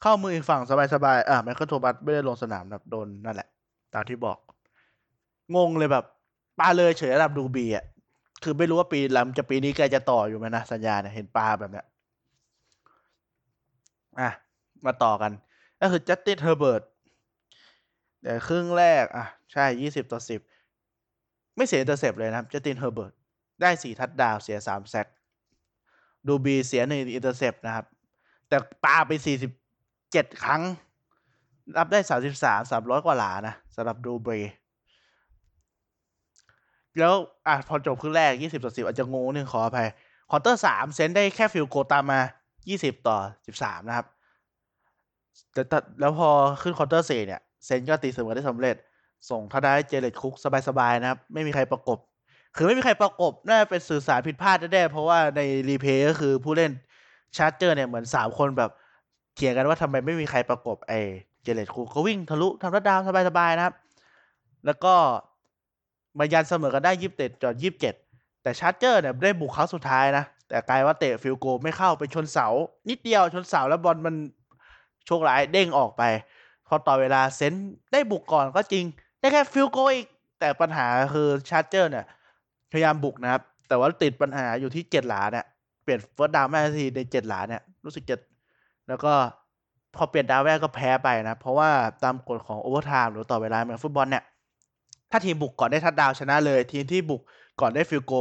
[0.02, 0.62] เข้ามืออีกฝั่ง
[0.94, 3.48] สบายๆอะไมเคิลโทบัสไม่ได้ลงสนามแบบโดนนั่นแหละ
[3.94, 4.38] ตามที่บอก
[5.56, 6.04] งงเลยแบบ
[6.62, 7.84] ปาเลยเฉยระดับดูบีอะ
[8.42, 11.86] คือไม่รู้ว่าปีลำจะปีนี้แกจะต่ออยู่ไหมนะสัญญาเนี่ยเห็นปลาแบบเนี้ย
[14.20, 14.30] อะ
[14.86, 15.32] มาต่อกัน
[15.80, 16.82] ก็คือจัสตินเฮอร์เบิร์ต
[18.22, 20.40] เดี๋ยวครึ่งแรก อะ ใช่ยี่สิบต่อสิบ
[21.56, 23.12] ไม่เสียอินเตอร์เซปเลยนะครับจัสตินเฮอร์เบิร์ต
[23.60, 25.06] ได้สี่ทัดดาวเสียสามแซก
[26.26, 27.86] Drew Brees เสียหนึ่ง intercept นะครับ
[28.48, 29.52] แต่ปาไปสี่สิบ
[30.12, 30.62] เจ็ดครั้ง
[31.78, 34.38] รับได้สามสิบสามสามร้อยกว่าหลานะสำหรับ Drew Brees
[36.98, 37.14] แล้ว
[37.46, 39.88] อะพอจบครึ่งแรกยี่สิบต่อสิบอาจจะงงนึงขออภัย
[40.30, 42.20] quarter สาม Saint ได้แค่ field goal ตามมา
[42.68, 44.06] ยี่สิบต่อสิบสามนะครับ
[45.52, 46.28] แต่แล้วพอ
[46.62, 48.76] ขึ้น quarter สี่เนี่ย Saint ก็ตีเสมอได้สำเร็จ
[49.30, 50.34] ส่งทาได้ Jared Cook
[50.68, 51.98] สบายๆนะครับ ไม่มีใครประกบ
[52.56, 56.72] คือไม่มีใครประกบ น่าจะเป็นสื่อสารผิดพลาดแน่ๆเพราะว่าใน replay ก็คือผู้เล่น
[57.36, 58.70] Charger เนี่ยเหมือนสามคนแบบ
[59.34, 60.92] เถียงกันว่าทำไมไม่มีใครประกบไอ
[61.42, 63.74] Jared Cook ก็วิ่งทะลุทำรัดดาวสบายๆนะครับ
[64.66, 64.94] แล้วก็
[66.18, 67.94] มายันเสมอกันได้ยี่สิบเจ็ดต่อยี่สิบเจ็ด
[68.42, 72.46] แต่ Charger เนี่ยได้บุกครั้งสุดท้ายนะ แต่กลายว่าเตะ field goal ไม่เข้าไปชนเสา
[72.88, 74.14] นิดเดียวชนเสาแล้วบอลมัน
[75.06, 76.02] โชคร้ายเด้งออกไป
[76.66, 77.54] พอต่อเวลา Saint
[77.92, 78.84] ได้บุกก่อนก็จริง
[79.20, 80.06] ได้แค่ field goal อีก
[80.40, 82.04] แต่ปัญหาคือ Charger เนี่ย
[82.72, 85.44] พยายามบุกนะครับ แต่ว่าติดปัญหาอยู่ที่เจ็ดหลาเนี่ย
[85.82, 88.16] เปลี่ยน first down แม่ทีในเจ็ดหลาเนี่ยรู้สึกจะ
[88.88, 89.12] แล้วก็
[89.96, 91.70] พอเปลี่ยนดาวแรกก็แพ้ไปนะ เพราะว่า
[92.02, 94.24] ตามกฎของ overtime หรือต่อเวลาเหมือนฟุตบอลเนี่ย
[95.12, 97.22] ถ้าทีมบุกก่อนได้ทัดดาวชนะเลย ทีมที่บุก
[97.60, 98.14] ก่อนได้ field goal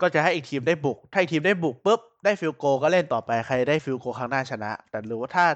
[0.00, 5.46] ก็จะให้อีกทีมได้บุก ถ้าอีกทีมได้บุกปุ๊บได้ field goal ก็เล่นต่อไปใครได้ field goal ครั้งหน้าชนะ แต่หรือว่าถ้า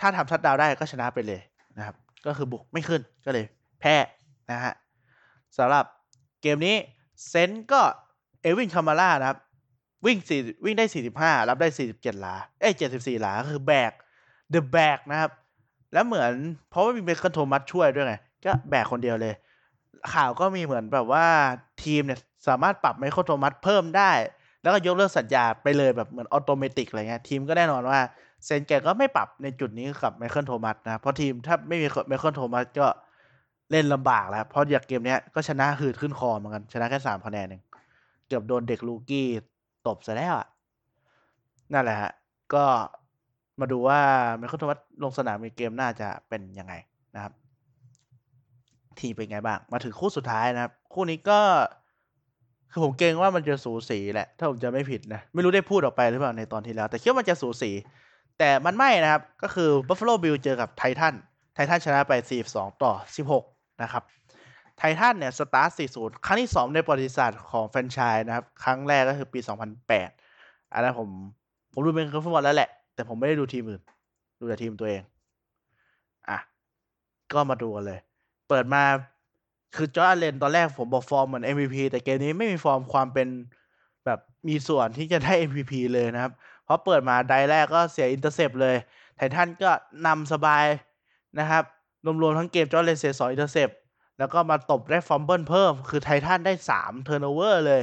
[0.00, 1.40] ถ้าทำทัดดาวได้ก็ชนะไปเลย
[1.78, 3.44] นะครับ ก็คือบุกไม่ขึ้นก็เลย
[3.80, 3.96] แพ้
[4.50, 4.74] นะฮะ
[5.56, 5.84] สำหรับ
[6.42, 6.76] เกมนี้
[7.28, 7.80] Saint ก็
[8.42, 9.38] Alvin Kamara นะครับ
[10.06, 13.92] วิ่งสี่วิ่งได้สี่สิบห้ารับได้สี่สิบเจ็ดหลาเอ้ยเจ็ดสิบสี่หลาคือแบก
[14.50, 15.30] the แบกนะครับ
[15.92, 16.32] แล้วเหมือน
[16.70, 18.14] เพราะว่ามีเบคอนโทมัสช่วยด้วยไง
[18.44, 19.34] ก็แบกคนเดียวเลย
[20.14, 21.26] ข่าวก็มีเหมือนแบบว่า
[21.84, 24.10] ทีมเนี่ยสามารถปรับ Michael Thomas เพิ่มได้
[24.62, 27.98] แล้วก็ยกเลิกสัญญาไปเลยแบบเหมือน automatic อะไรเงี้ยทีมก็แน่นอนว่า
[28.44, 32.86] Saint แกก็ไม่ปรับในจุดนี้กับ Michael Thomas นะ เพราะทีมถ้าไม่มี Michael Thomas ก็
[33.70, 37.62] เล่นลำบากแล้ว เพราะอยากเกมเนี้ยก็ชนะหืดขึ้นคอเหมือนกัน ชนะแค่สามคะแนนเอง
[38.28, 39.26] เกือบโดนเด็ก rookie
[39.86, 40.48] ตบซะแล้วอะ
[41.72, 42.12] นั่นแหละฮะ
[42.54, 42.64] ก็
[43.60, 44.00] มาดูว่า
[44.36, 46.74] Michael Thomas ลงสนามในเกมน่าจะเป็นยังไง
[47.14, 47.32] นะครับ
[49.00, 51.40] ทีเป็นไงบ้าง มาถึงคู่สุดท้ายนะครับ คู่นี้ก็
[52.70, 57.70] คือผมเกรงว่ามันจะสูสีแหละ ถ้าผมจะไม่ผิดนะ ไม่รู้ได้พูดออกไปหรือเปล่าในตอนที่แล้ว แต่คิดว่ามันจะสูสี
[58.38, 61.14] แต่มันไม่นะครับ ก็คือ Buffalo Bill เจอกับ Titan
[61.54, 62.12] Titan ชนะไป
[62.48, 62.92] 42 ต่อ
[63.36, 64.02] 16 นะครับ
[64.78, 69.40] ไททันเนี่ยสตาร์ท 40 ครั้งที่ 2 ในประวัติศาสตร์ของแฟรนไชส์นะครับ ครั้งแรกก็คือปี
[70.06, 71.08] 2008 อันนั้นผม
[71.72, 73.82] ผมดูเป็นฟุตบอลแล้วแหละ แต่ผมไม่ได้ดูทีมอื่น
[74.40, 75.02] ดูแต่ทีมตัวเอง
[76.30, 76.38] อะ
[77.32, 77.98] ก็มาดูกันเลย
[78.48, 78.82] เปิดมา
[79.76, 83.28] คือ Josh Allen ตอนแรกผมบอกฟอร์มเหมือน MVP แต่เกมนี้ไม่มีฟอร์มความเป็น
[84.04, 86.32] แบบมีส่วนที่จะได้ MVP เลยนะครับ
[86.64, 88.76] เพราะเปิดมาไดแรกก็เสีย intercept เลย
[89.16, 89.70] ไททันก็
[90.06, 90.64] นำสบาย
[91.38, 91.64] นะครับ
[92.22, 93.68] รวมๆทั้งเกม Josh Allen เสียสอง intercept
[94.18, 97.82] แล้วก็มาตบได้ fumble เพิ่ม คือไททันได้สาม turnover เลย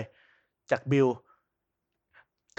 [0.72, 1.08] จากบิล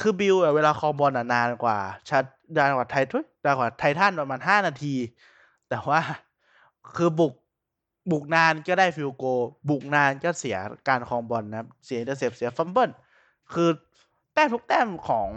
[0.00, 1.78] คือบิลเวลาครองบอลนานกว่า
[2.10, 2.24] ชัด
[2.56, 4.94] นานกว่าไททุยนานกว่าไททันประมาณห้านาที
[5.68, 6.00] แต่ว่า
[6.96, 7.32] คือบุก
[8.10, 9.24] บุกนานก็ได้ field goal
[9.68, 10.56] บุกนานก็เสีย
[10.88, 12.90] การครองบอลนะครับ เสีย intercept เสีย fumble
[13.52, 13.68] คือ
[14.34, 15.28] แต้มทุกแต้มของ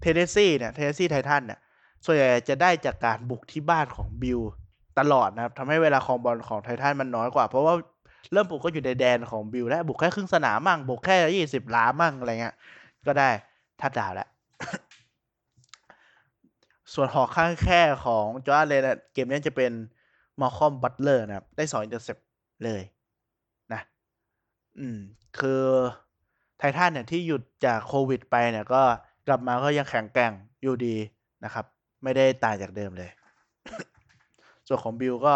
[0.00, 1.60] Tennessee เนี่ย Tennessee Titan เนี่ย
[2.04, 4.40] ส่วนใหญ่จะได้จากการบุกที่บ้านของบิล
[4.98, 7.74] ตลอดนะครับทำให้เวลาครองบอลของไททันมันน้อยกว่า เพราะว่า
[8.32, 12.54] เริ่มบุกก็อยู่ในแดนของบิลแล้วบุกแค่ครึ่งสนามมั่งบุกแค่ยี่สิบหลามั่งอะไรเงี้ย
[13.06, 13.30] ก็ได้
[13.80, 14.28] ทัดดาวแล้ว
[16.94, 18.82] ส่วนหอกข้างแคร่ของ Josh Allen
[19.12, 19.72] เกมนี้จะเป็น
[20.40, 22.18] Malcolm Butler นะครับ ได้สอง intercept
[22.64, 22.82] เลย
[23.72, 23.80] นะ
[24.78, 24.98] อืม
[25.38, 25.62] คือ
[26.58, 28.82] ไททันเนี่ยที่หยุดจากโควิดไปเนี่ยก็
[29.26, 30.96] กลับมาก็ยังแข็งแกร่งอยู่ดี
[31.44, 31.64] นะครับ
[32.02, 33.10] ไม่ได้ตายจากเดิมเลย
[34.66, 35.34] ส่วนของบิลก็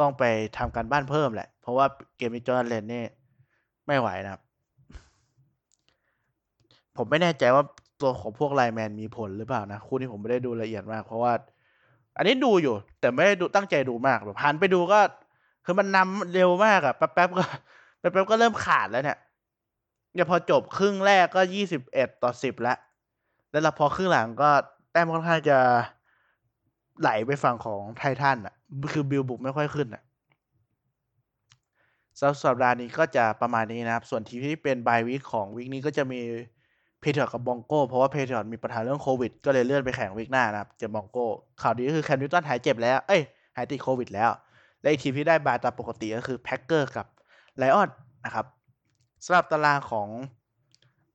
[0.00, 0.24] ต้องไป
[0.56, 1.86] ทำการบ้านเพิ่มแหละ เพราะว่า
[2.16, 3.04] เกมนี้ Josh Allen นี่
[3.86, 4.42] ไม่ไหวนะครับ
[6.96, 7.64] ผมไม่แน่ใจว่า
[8.00, 11.32] ตัวของพวก lineman มีผลหรือเปล่านะ คู่นี้ผมไม่ได้ดูละเอียดมาก เพราะว่า
[12.16, 15.00] อันนี้ดูอยู่ แต่ไม่ได้ดูตั้งใจดูมากแบบหันไปดูก็
[15.64, 17.44] คือมันนำเร็วมากอะแป๊บๆก็
[17.98, 19.18] แป๊บๆก็เริ่มขาดแล้วเนี่ย
[20.14, 22.78] เนี่ยพอจบครึ่งแรกก็ยี่สิบเอ็ดต่อสิบแล้ว
[23.50, 24.50] แล้วพอครึ่งหลังก็
[24.92, 25.58] แต้มค่อนข้างจะ
[27.00, 28.54] ไหลไปฝั่งของไททันอะ
[28.92, 30.02] คือบิลบุกไม่ค่อยขึ้นอะ
[32.44, 36.20] สัปดาห์นี้ก็จะประมาณนี้นะครับ ส่วนทีมที่เป็น bye week ของ week นี้ก็จะมี
[37.00, 41.26] Patriot กับ Bronco เพราะว่า Patriot มีปัญหาเรื่องโควิด ก็เลยเลื่อนไปแข่ง week หน้านะครับเจอ Bronco
[41.62, 43.22] ข่าวดีก็คือ Cam Newton หายเจ็บแล้วเอ้ย
[43.56, 44.30] หายติดโควิด แล้ว
[44.80, 47.06] และอีกทีมที่ได้ bye ตามปกติก็คือ Packer กับ
[47.56, 47.88] Lion
[48.24, 48.46] นะครับ
[49.24, 50.08] สำหรับตารางของ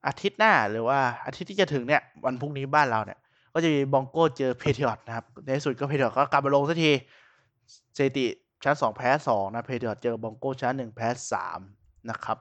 [0.08, 3.20] อาทิตย์หน้าหรือว่าอาทิตย์ที่จะถึงเนี่ยวันพรุ่งนี้บ้านเราเนี่ย
[3.54, 6.92] ก็จะมี Bronco เจอ Patriot นะครับ ในที่สุดก็ Patriot ก็กลับมาลงสักที
[7.96, 8.26] สถิติ
[8.64, 11.60] ชนะสองแพ้สองนะ Patriot เจอ Bronco ชนะหนึ่งแพ้สาม
[12.10, 12.38] นะครับ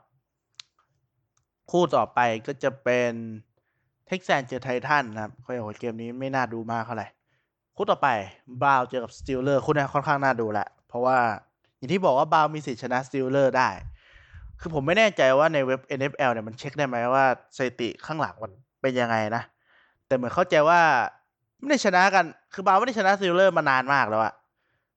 [1.70, 3.12] คู่ต่อไปก็จะเป็น
[4.06, 7.06] Texan เจอไททันนะครับก็อย่างเกมนี้ไม่น่าดูมากเท่าไหร่
[7.76, 8.08] คู่ต่อไป
[8.62, 11.18] Brown เจอกับ Steeler คู่นี้ค่อนข้างน่าดูแหละ เพราะว่า
[11.76, 13.68] อย่างที่บอกว่า Brown มีสิทธิ์ชนะ Steeler ได้
[14.60, 17.24] คือผมไม่แน่ใจว่าในเว็บ NFL เนี่ยมันเช็คได้ไหมว่า
[17.56, 18.52] สถิติข้างหลังมัน
[18.82, 19.42] เป็นยังไงนะ
[20.06, 20.80] แต่เหมือนเข้าใจว่า
[21.58, 24.34] ไม่ได้ชนะกัน คือ Brown ไม่ได้ชนะ Steeler มานานมากแล้วอะ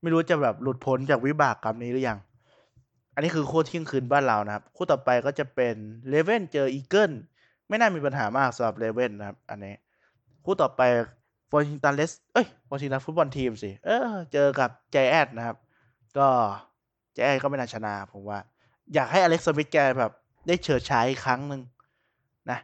[0.02, 2.18] ไม่รู้จะแบบหลุดพ้นจากวิบากกรรมนี้หรือยัง
[3.14, 5.76] อันนี้คือคู่เที่ยงคืนบ้านเรานะครับ คู่ต่อไปก็จะเป็น
[6.10, 7.12] Raven เจอ Eagle
[7.68, 9.74] ไม่น่ามีปัญหามากสำหรับ Raven นะครับ อันนี้
[10.46, 10.82] คู่ต่อไป
[11.54, 15.58] วอชิงตันเลสเอ้ย Washington Football Team สิ เออ เจอกับ Giant นะครับ
[16.18, 16.28] ก็
[17.14, 18.40] Giant ก็ไม่น่าชนะผมว่า
[18.94, 20.12] อยากให้ Alex Smith แกแบบ
[20.48, 21.62] ได้เฉิดฉายอีกครั้งหนึ่ง
[22.50, 22.60] นะ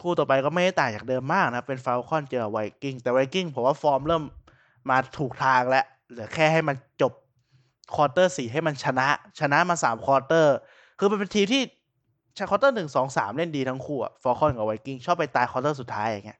[0.00, 4.22] คู่ต่อไปก็ไม่ได้ต่างจากเดิมมากนะ เป็น Falcon เจอไวกิ้ง แต่ไวกิ้งผมว่าฟอร์มเริ่ม
[4.90, 7.12] มาถูกทางแล้ว เหลือแค่ให้มันจบ
[7.94, 9.08] quarter สี่ให้มันชนะ
[9.40, 10.56] ชนะมาสาม quarter
[10.98, 11.62] คือมันเป็นทีมที่
[12.38, 16.38] ช quarter หนึ่งสองสามเล่นดีทั้งคู่อะ Falcon กับไวกิ้งชอบไปตาย quarter สุดท้ายอย่างเงี้ย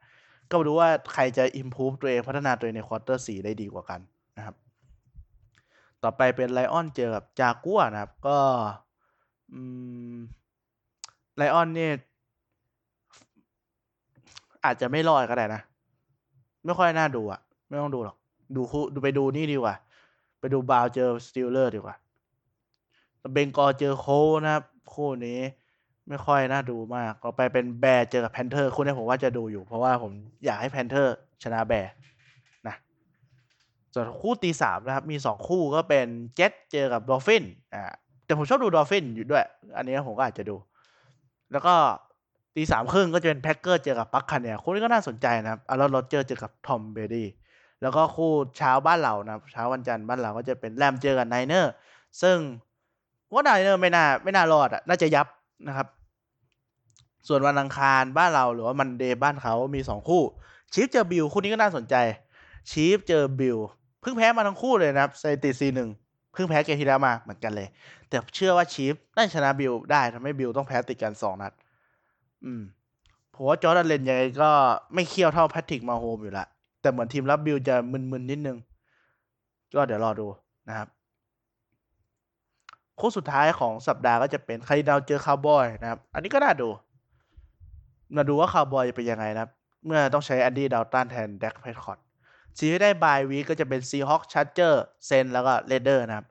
[0.48, 4.00] ก็มาดูว่าใครจะ improve ตัวเองพัฒนาตัวเองใน quarter สี่ได้ดีกว่ากัน
[4.36, 4.56] นะครับ
[6.02, 8.38] ต่อไปเป็น Lion เจอกับจากัวนะครับ ก็
[11.36, 11.92] Lion เนี่ย
[14.64, 15.60] อาจจะไม่รอดก็ได้นะ
[16.64, 18.16] ไม่ค่อยน่าดูอะไม่ต้องดูหรอก
[18.56, 19.74] ดูคู่ดูไปดูนี่ดีกว่า
[20.44, 21.96] ไปดู Browns เจอ Steelers ดีกว่า
[23.32, 24.06] Bengals เจอ Colts
[24.44, 25.38] นะครับ คู่นี้
[26.08, 30.12] ไม่ค่อยน่าดูมากต่อไปเป็น Bears เจอกับ Panthers คู่นี้ผมว่าจะดูอยู่ เพราะว่าผม
[30.44, 31.92] อยากให้ Panthers ชนะ Bears
[32.66, 32.74] นะ
[33.94, 37.82] ส่วนคู่ตีสามนะครับ มีสองคู่ก็เป็นเจ็ตเจอกับ Dolphins อ่า
[38.24, 39.44] แต่ผมชอบดู Dolphins อยู่ด้วย
[39.76, 40.56] อันนี้ผมก็อาจจะดู
[41.52, 41.74] แล้วก็
[42.56, 47.26] ตีสามครึ่งก็จะเป็น Packers เจอกับ Buccaneers คู่นี้ก็น่าสนใจนะครับ Aaron Rodgers เจอกับ Tom Brady
[47.84, 51.72] แล้วก็คู่เช้าบ้านเรานะเช้าวันจันทร์บ้านเราก็จะเป็น Rams เจอกับ Niners
[52.22, 52.36] ซึ่ง
[53.32, 55.26] ว่า Niners ไม่น่าไม่น่ารอดอะน่าจะยับ
[55.68, 55.88] นะครับ
[57.28, 60.22] ส่วนวันอังคารบ้านเราหรือว่า Monday บ้านเขามีสองคู่
[60.72, 61.94] Chiefs เจอ Bills คู่นี้ก็น่าสนใจ
[62.70, 63.58] Chiefs เจอ Bills
[64.00, 65.88] เพิ่งแพ้มาทั้งคู่เลยนะครับสถิติสี่หนึ่ง
[66.32, 67.68] เพิ่งแพ้เกมที่แล้วมาเหมือนกันเลย
[68.08, 71.52] แต่เชื่อว่า Chiefs น่าชนะ Bills ได้ทำให้ Bills ต้องแพ้ติดกันสองนัด
[72.44, 72.62] อืม
[73.34, 74.50] ผมว่า Josh Allen ยังไงก็
[74.94, 76.46] ไม่เขี้ยวเท่า Patrick Mahomes อยู่ละ
[76.84, 78.58] แต่เหมือนทีมรับ Bills จะมึนๆนิดนึง
[79.74, 80.26] ก็เดี๋ยวรอดู
[80.68, 80.88] นะครับ
[83.00, 86.68] คู่สุดท้ายของสัปดาห์ก็จะเป็น Cardinals เจอคาวบอยนะครับ อันนี้ก็น่าดู
[88.16, 89.50] มาดูว่าคาวบอยจะเป็นยังไงนะครับ
[89.86, 96.26] เมื่อต้องใช้ Andy Dalton แทน Dak Prescott สี่ทีมที่ได้ bye week็จะเป็นซีฮอคชั r เจอร์เซนแล้วก็เรเดอร์นะครับ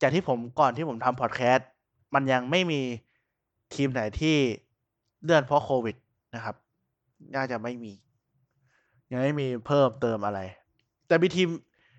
[0.00, 1.68] จากที่ผมก่อนที่ผมทำพอดแคสต์
[2.14, 2.80] มันยังไม่มี
[3.74, 4.36] ทีมไหนที่
[5.22, 5.96] เลื่อนเพราะโควิด
[6.34, 6.54] นะครับ
[7.34, 7.92] น่าจะไม่มี
[9.12, 10.40] ยังไม่มีเพิ่มเติมอะไร
[11.06, 11.48] แต่มีทีม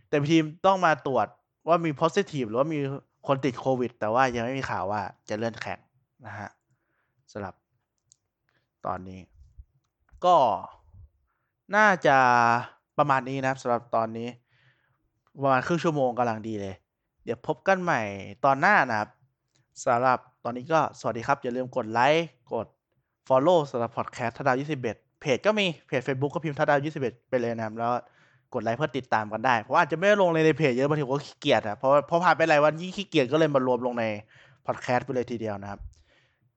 [0.10, 1.28] แต่มีทีมต้องมาตรวจ
[1.68, 2.80] ว่ามี positive หรือว่ามี
[3.28, 5.80] คนติดโควิด แต่ว่ายังไม่มีข่าวว่าจะเลื่อนแข่ง
[6.26, 6.50] นะฮะ
[7.32, 7.56] สำหรับ
[8.86, 9.22] ตอนนี้
[10.26, 10.36] ก็
[11.76, 12.18] น่าจะ
[12.98, 14.28] ประมาณนี้นะครับสำหรับตอนนี้
[15.44, 16.76] ประมาณครึ่งชั่วโมงกำลังดีเลย
[17.24, 18.02] เดี๋ยวพบกันใหม่
[18.46, 19.10] ตอนหน้านะครับ
[19.86, 22.68] สำหรับตอนนี้ก็สวัสดีครับ อย่าลืมกดไลค์กด
[23.28, 27.92] Follow สำหรับพอดแคสต์ทดาว21 เพจก็มีเพจ Facebook ก็พิมพ์ทัดดาวยี่สิบเอ็ดไปเลยนะครับแล้ว
[28.54, 34.06] กดไลค์เพื่อติดตามกันได้ เพราะอาจจะไม่ลงในเพจเยอะบางทีผมก็ขี้เกียจอะเพราะพอผ่านไปหลายวันยิ่งขี้เกียจก็เลยมารวมลงใน
[34.66, 35.80] พอดแคสต์ไปเลยทีเดียวนะครับ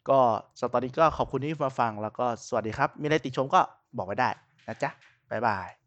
[0.09, 0.18] ก็
[0.61, 3.61] สตอนนี้ก็ขอบคุณที่มาฟังแล้วก็สวัสดีครับ มีอะไรติชมก็
[3.96, 4.29] บอกไว้ได้
[4.68, 4.90] นะจ๊ะ
[5.31, 5.82] บ๊ายบาย